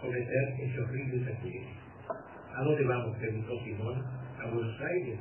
[0.00, 1.88] cometer ese horrible sacrificio.
[2.54, 3.16] ¿A dónde vamos?
[3.18, 4.02] preguntó Simón.
[4.38, 5.18] A Buenos Aires.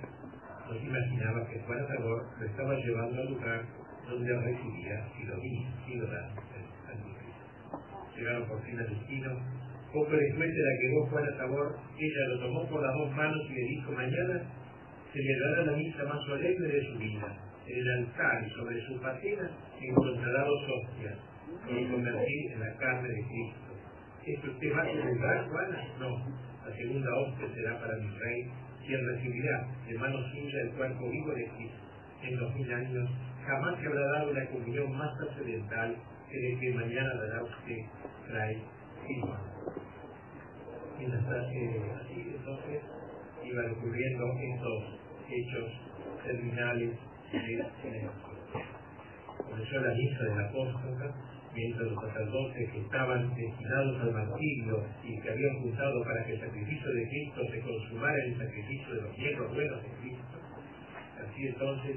[0.68, 3.65] No se imaginaba que Juan Azabor lo estaba llevando al lugar
[4.07, 5.07] donde recibía
[5.41, 6.30] vi, y lo da
[8.15, 9.30] Llegaron por fin al destino.
[9.93, 11.78] Poco después se la quedó Juan Azabor.
[11.97, 14.41] Ella lo tomó por las dos manos y le dijo, mañana
[15.18, 17.38] celebrará la misa más solemne de su vida.
[17.65, 19.49] En el altar y sobre su patena
[19.82, 21.18] encontrará dos hostias,
[21.68, 23.68] que convertir en la carne de Cristo.
[24.26, 25.84] ¿Esto usted va a celebrar, Juana?
[25.99, 26.09] No.
[26.65, 28.51] La segunda hostia será para mi rey,
[28.86, 31.78] quien recibirá de mano suya el cuerpo vivo de Cristo.
[32.24, 33.09] En dos mil años
[33.45, 35.95] jamás se habrá dado una comunión más trascendental
[36.30, 37.78] que de que mañana dará usted,
[38.28, 38.61] Fray
[39.05, 39.39] Simón.
[40.97, 42.82] Mientras eh, así, entonces,
[43.43, 45.71] iban ocurriendo estos hechos
[46.23, 46.91] terminales
[47.32, 47.69] de la
[49.38, 51.15] Comenzó la misa de la apóstola,
[51.53, 56.39] mientras los sacerdotes que estaban destinados al martirio y que habían juntado para que el
[56.39, 60.38] sacrificio de Cristo se consumara en el sacrificio de los miembros buenos de Cristo.
[61.18, 61.95] Así entonces,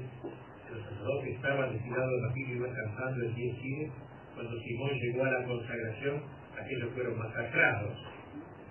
[0.71, 3.91] los sacerdotes estaban destinados al martirio y iban cantando el día sigue.
[4.35, 6.23] Cuando Simón llegó a la consagración,
[6.57, 7.97] aquellos fueron masacrados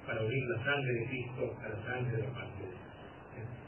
[0.07, 2.80] para unir la sangre de Cristo a la sangre de los mártires.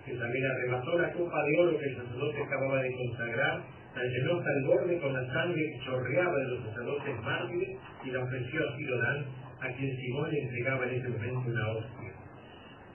[0.04, 3.62] Jezabel arrebató la copa de oro que el sacerdote acababa de consagrar,
[3.94, 8.10] la llenó hasta el borde con la sangre que chorreaba de los sacerdotes mártires y
[8.10, 9.24] la ofreció a Silodán,
[9.60, 12.12] a quien Simón le entregaba en ese momento una hostia.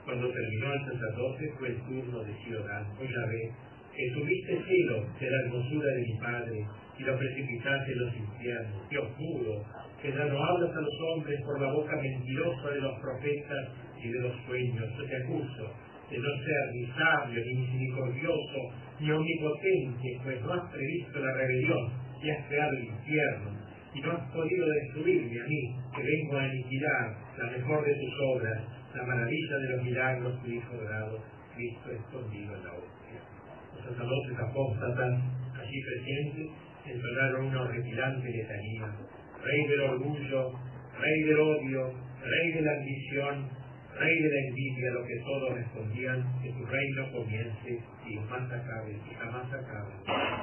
[0.04, 2.86] Cuando terminó el sacerdote fue el turno de Silodán.
[3.00, 3.52] Oh Yahvé,
[3.96, 6.66] que tuviste cielo de la hermosura de mi Padre
[7.00, 8.90] y lo precipitaste en los infiernos.
[8.90, 9.64] Dios juro
[10.02, 13.70] que ya no hablas a los hombres por la boca mentirosa de los profetas
[14.04, 14.86] y de los sueños.
[14.98, 18.60] Yo te acuso de no ser ni sabio, ni misericordioso,
[19.00, 21.92] ni omnipotente, pues no has previsto la rebelión
[22.24, 23.52] y has creado el infierno,
[23.94, 28.14] y no has podido destruirme a mí, que vengo a aniquilar la mejor de tus
[28.36, 28.64] obras,
[28.96, 31.20] la maravilla de los milagros tu Hijo dorado,
[31.56, 33.22] Cristo escondido en la hostia.
[33.76, 35.22] Los sacerdotes apóstatas,
[35.60, 36.48] allí presentes,
[36.86, 38.96] entonaron una horripilante letanía.
[39.44, 40.52] Rey del orgullo,
[41.00, 41.94] Rey del odio,
[42.24, 43.50] Rey de la ambición,
[44.00, 48.94] Rey de la envidia, lo que todos respondían, que tu reino comience y jamás acabe,
[48.94, 49.94] y jamás acabe.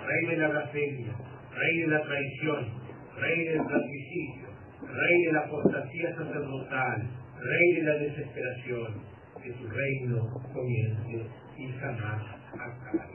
[0.07, 1.15] Rey de la blasfemia,
[1.55, 2.69] Rey de la traición,
[3.17, 4.49] Rey del fratricidio,
[4.83, 7.09] Rey de la apostasía sacerdotal,
[7.39, 9.03] Rey de la desesperación,
[9.43, 11.27] que tu reino comience
[11.57, 12.23] y jamás
[12.55, 13.15] acabe.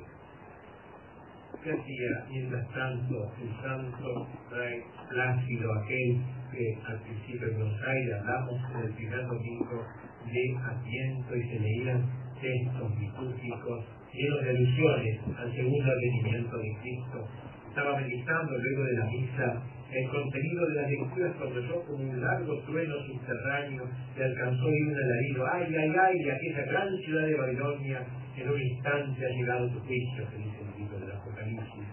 [1.64, 6.22] ¿Qué hacía mientras tanto el santo rey Plácido, aquel
[6.52, 9.86] que al principio en Buenos Aires hablamos en el primer domingo
[10.32, 12.06] de Adviento y se leían
[12.42, 17.28] textos litúrgicos llenos de alusiones al segundo advenimiento de Cristo?
[17.70, 19.62] estaba meditando luego de la misa
[19.92, 23.84] el contenido de las lecturas cuando yo como un largo trueno subterráneo
[24.18, 28.06] y alcanzó ir un alarido, ay, ay, ay, aquella gran ciudad de Babilonia,
[28.38, 31.88] en un instante ha llegado tu juicio, que dice el libro del Apocalipsis.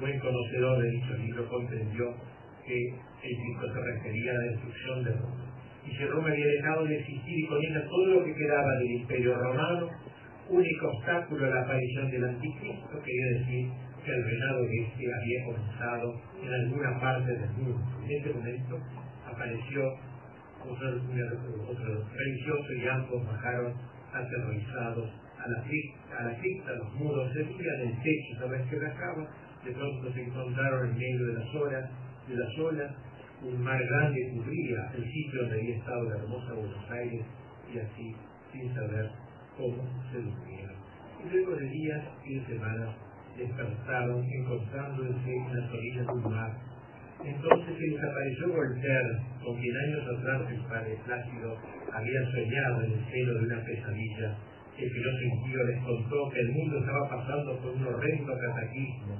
[0.00, 2.14] Buen conocedor de dicho libro comprendió
[2.66, 2.88] que
[3.22, 5.45] el Cristo se refería a la destrucción de Roma.
[5.86, 8.90] Y si Roma había dejado de existir y con ella todo lo que quedaba del
[8.92, 9.90] imperio romano,
[10.48, 13.70] único obstáculo a la aparición del anticristo, quería decir
[14.04, 17.80] que el reinado de este había comenzado en alguna parte del mundo.
[18.04, 18.78] En ese momento
[19.26, 19.82] apareció
[20.62, 20.88] otro,
[21.68, 23.74] otro religioso y ambos bajaron
[24.12, 28.78] aterrorizados a la cripta, a la cripta los muros se en el techo, sabes que
[28.78, 29.28] bajaba,
[29.64, 31.90] de pronto se encontraron en medio de las olas,
[32.28, 32.92] de las olas,
[33.42, 37.24] un mar grande cubría el sitio donde había estado la hermosa Buenos Aires
[37.72, 38.16] y así,
[38.52, 39.10] sin saber
[39.56, 40.76] cómo se durmieron.
[41.22, 42.94] Y luego de días y de semanas
[43.36, 46.52] despertaron encontrándose en las orillas del mar.
[47.24, 51.56] Entonces se les apareció Voltaire, con quien años atrás el padre Plácido
[51.92, 54.36] había soñado en el seno de una pesadilla.
[54.76, 59.16] El filoso impío les contó que el mundo estaba pasando por un horrendo cataclismo.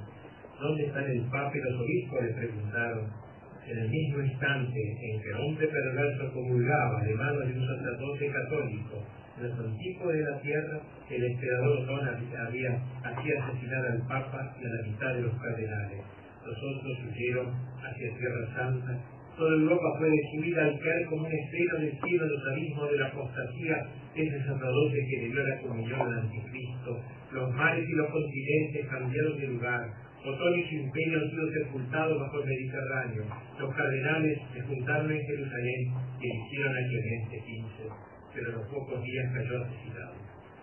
[0.59, 2.23] ¿Dónde están el papa y los obispos?
[2.23, 3.26] le preguntaron.
[3.67, 9.03] En el mismo instante en que hombre perverso comulgaba de manos de un sacerdote católico
[9.41, 10.79] los antípodos de la tierra,
[11.09, 16.01] el emperador Otón había hacía asesinar al Papa y a la mitad de los cardenales.
[16.43, 18.97] Los otros huyeron hacia Tierra Santa.
[19.37, 22.97] Toda Europa fue destruida al caer como un estreno del cielo en los abismos de
[22.97, 23.77] la apostasía
[24.15, 26.99] ese sacerdote que le dio la comunión al anticristo.
[27.31, 30.06] Los mares y los continentes cambiaron de lugar.
[30.27, 33.23] Otón y su imperio han sido sepultados bajo el Mediterráneo.
[33.59, 35.81] Los cardenales se juntaron en Jerusalén
[36.19, 40.13] y eligieron a Clemente XV pero en los pocos días cayó asesinado.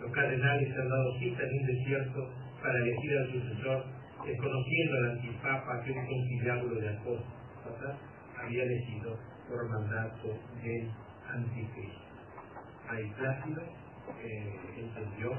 [0.01, 2.31] Los cardenales han dado cita en un desierto
[2.63, 3.85] para elegir al sucesor,
[4.25, 7.35] desconociendo al antipapa que un conciliábulo de apóstoles
[8.41, 9.19] había elegido
[9.49, 10.91] por mandato del
[11.29, 12.05] anticristo.
[12.89, 13.63] Ahí Plácido
[14.23, 15.33] eh, entendió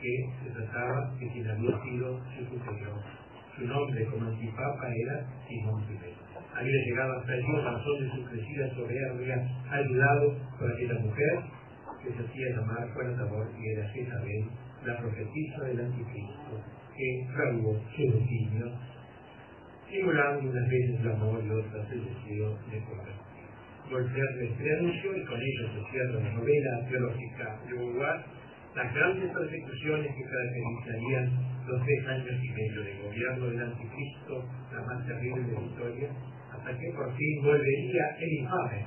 [0.00, 3.21] que se trataba de quien había sido su superior.
[3.56, 6.12] Su nombre como antipapa era Simón I.
[6.54, 9.36] Había llegado hasta allí a razón de su crecida soberbia,
[9.70, 11.40] ayudado por aquella mujer
[12.02, 14.44] que se hacía llamar Juana Tabor y era Jezabel,
[14.84, 16.60] la profetisa del anticristo,
[16.96, 18.66] que fraguó su destino,
[19.88, 23.22] simulando unas veces el amor y otras el deseo de convertir.
[23.90, 28.24] Voltaire este anuncio y con ello se cierra la novela teológica de Beauvoir,
[28.74, 34.80] las grandes persecuciones que caracterizarían los tres años y medio de gobierno del anticristo, la
[34.82, 36.08] más terrible de la historia,
[36.52, 38.86] hasta que por fin volvería el infame,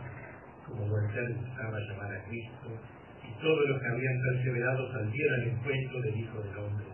[0.65, 2.69] como Voltaire gustaba llamar a Cristo,
[3.41, 6.85] todos los que habían perseverado saldieron al encuentro del Hijo del Hombre.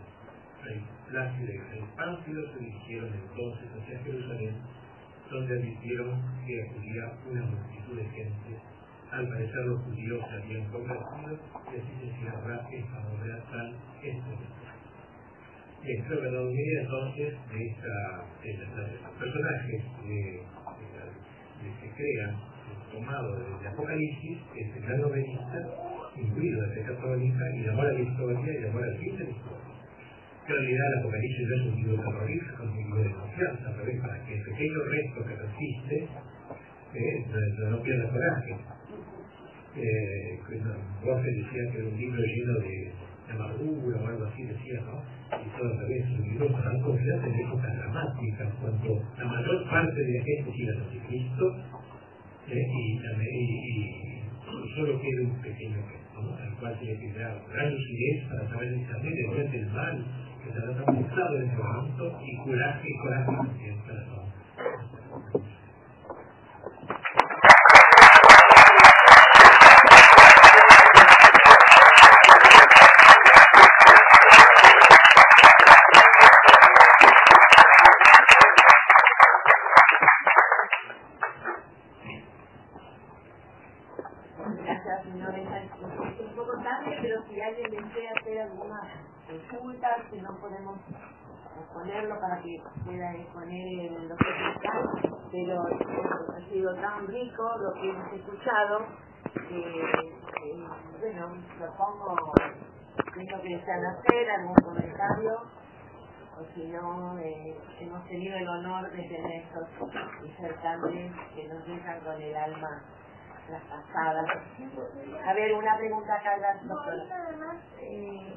[0.64, 4.56] Rey Plácido y Rey Pánfilo se dirigieron entonces hacia Jerusalén,
[5.30, 8.71] donde advirtieron que acudía una multitud de gente.
[9.12, 14.72] Al parecer los judíos se habían convertido y así se cierra esta obra tan extraordinaria.
[15.84, 20.44] Bien, creo que la unidad entonces de, esta, de, estos personajes que
[21.62, 22.38] se crean,
[22.92, 25.58] tomado de Apocalipsis, es el gran novelista
[26.16, 29.72] incluido fe católica y amor a la historia y amor al fin de la historia.
[30.42, 34.02] En realidad el Apocalipsis no es un libro terrorífico, es un libro de confianza, pero
[34.02, 36.08] para que el pequeño resto que persiste
[36.94, 37.26] eh,
[37.60, 38.56] no, no, pierda coraje.
[39.76, 40.40] Eh,
[41.04, 42.92] Borges decía que era un libro lleno de,
[43.32, 45.00] amargura o algo así, decía, ¿no?
[45.32, 50.04] Y todo al revés, un libro tan confianza en épocas dramáticas, cuando la mayor parte
[50.04, 51.56] de la gente sigue a Jesucristo
[52.50, 57.74] eh, y, y, y, solo queda un pequeño resto al cual tiene que dar gran
[57.74, 60.06] lucidez para saber discernir de el mal
[60.44, 63.32] que está tan pesado en este momento y coraje y coraje
[63.88, 65.51] para todos.
[90.10, 90.78] Que no podemos
[91.74, 94.26] ponerlo para que pueda exponer en los que
[95.32, 98.86] pero ha sido tan rico lo que hemos escuchado
[99.34, 100.14] que,
[101.00, 102.16] bueno, propongo
[103.16, 105.38] tengo que desean hacer algún comentario
[106.38, 109.68] o si no eh, hemos tenido el honor de tener estos
[110.24, 112.82] insertantes que nos dejan con el alma
[113.50, 114.26] las pasadas.
[115.26, 116.38] A ver, una pregunta acá.
[117.82, 118.36] Eh,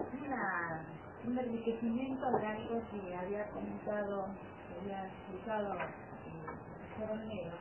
[0.00, 0.86] una,
[1.26, 4.28] un enriquecimiento de algo que había comentado
[4.80, 7.52] había escuchado eh,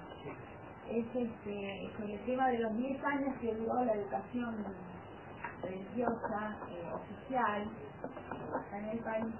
[0.89, 4.65] es este, con el tema de los 10 años que duró la educación
[5.61, 7.67] religiosa, eh, oficial,
[8.53, 9.35] acá en el país,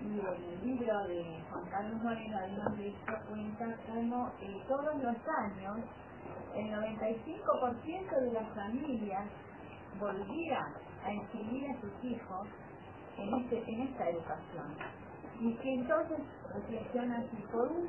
[0.00, 5.16] y el libro de Juan Carlos Moreno, además de esto, cuenta cómo eh, todos los
[5.38, 5.78] años
[6.54, 9.26] el 95% de las familias
[9.98, 10.74] volvían
[11.04, 12.46] a inscribir a sus hijos
[13.18, 14.76] en, este, en esta educación.
[15.40, 16.18] Y que entonces
[16.54, 17.88] reflexionan si por un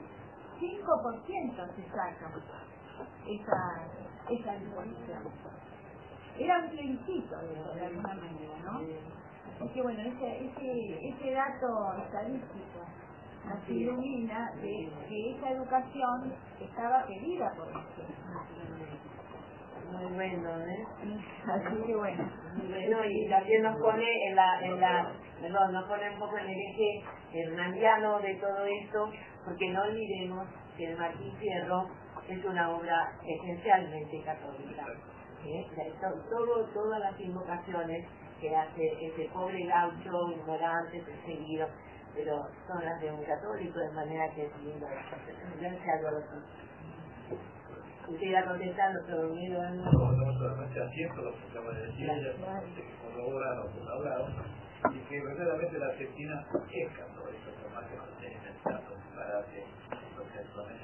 [0.60, 2.31] 5% se saca
[3.27, 3.88] esa,
[4.30, 5.34] esa educación.
[6.38, 7.38] Era un plebiscito
[7.76, 8.80] de, alguna manera, ¿no?
[9.60, 12.80] Así que bueno, ese, ese, ese dato estadístico
[13.45, 18.07] nos ilumina de que esa educación estaba pedida por nosotros.
[19.94, 20.86] Muy bueno, ¿eh?
[21.45, 22.32] Así que bueno.
[22.68, 26.45] Bueno, y también nos pone en la, en la, perdón, nos pone un poco en
[26.45, 27.03] el eje
[27.34, 29.11] hernandiano de todo esto,
[29.45, 30.48] porque no olvidemos
[30.78, 31.88] que el Martín Fierro
[32.28, 34.86] es una obra esencialmente católica.
[35.45, 35.65] ¿eh?
[36.30, 38.07] Todo, todas las invocaciones
[38.40, 41.68] que hace ese pobre gaucho, ignorante, perseguido,
[42.15, 44.88] pero son las de un católico, de manera que es lindo.
[45.60, 46.36] Gracias, Adolfo.
[48.07, 48.43] Usted irá
[49.91, 50.89] No, no, no sea
[51.21, 52.07] lo que acaba de decir
[52.75, 52.84] que
[54.91, 56.89] y que verdaderamente la Argentina es
[57.73, 59.65] más que no tiene tanto disparate
[60.17, 60.84] lo que actualmente.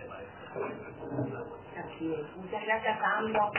[1.77, 2.37] Así es.
[2.37, 3.51] Muchas gracias a ambos.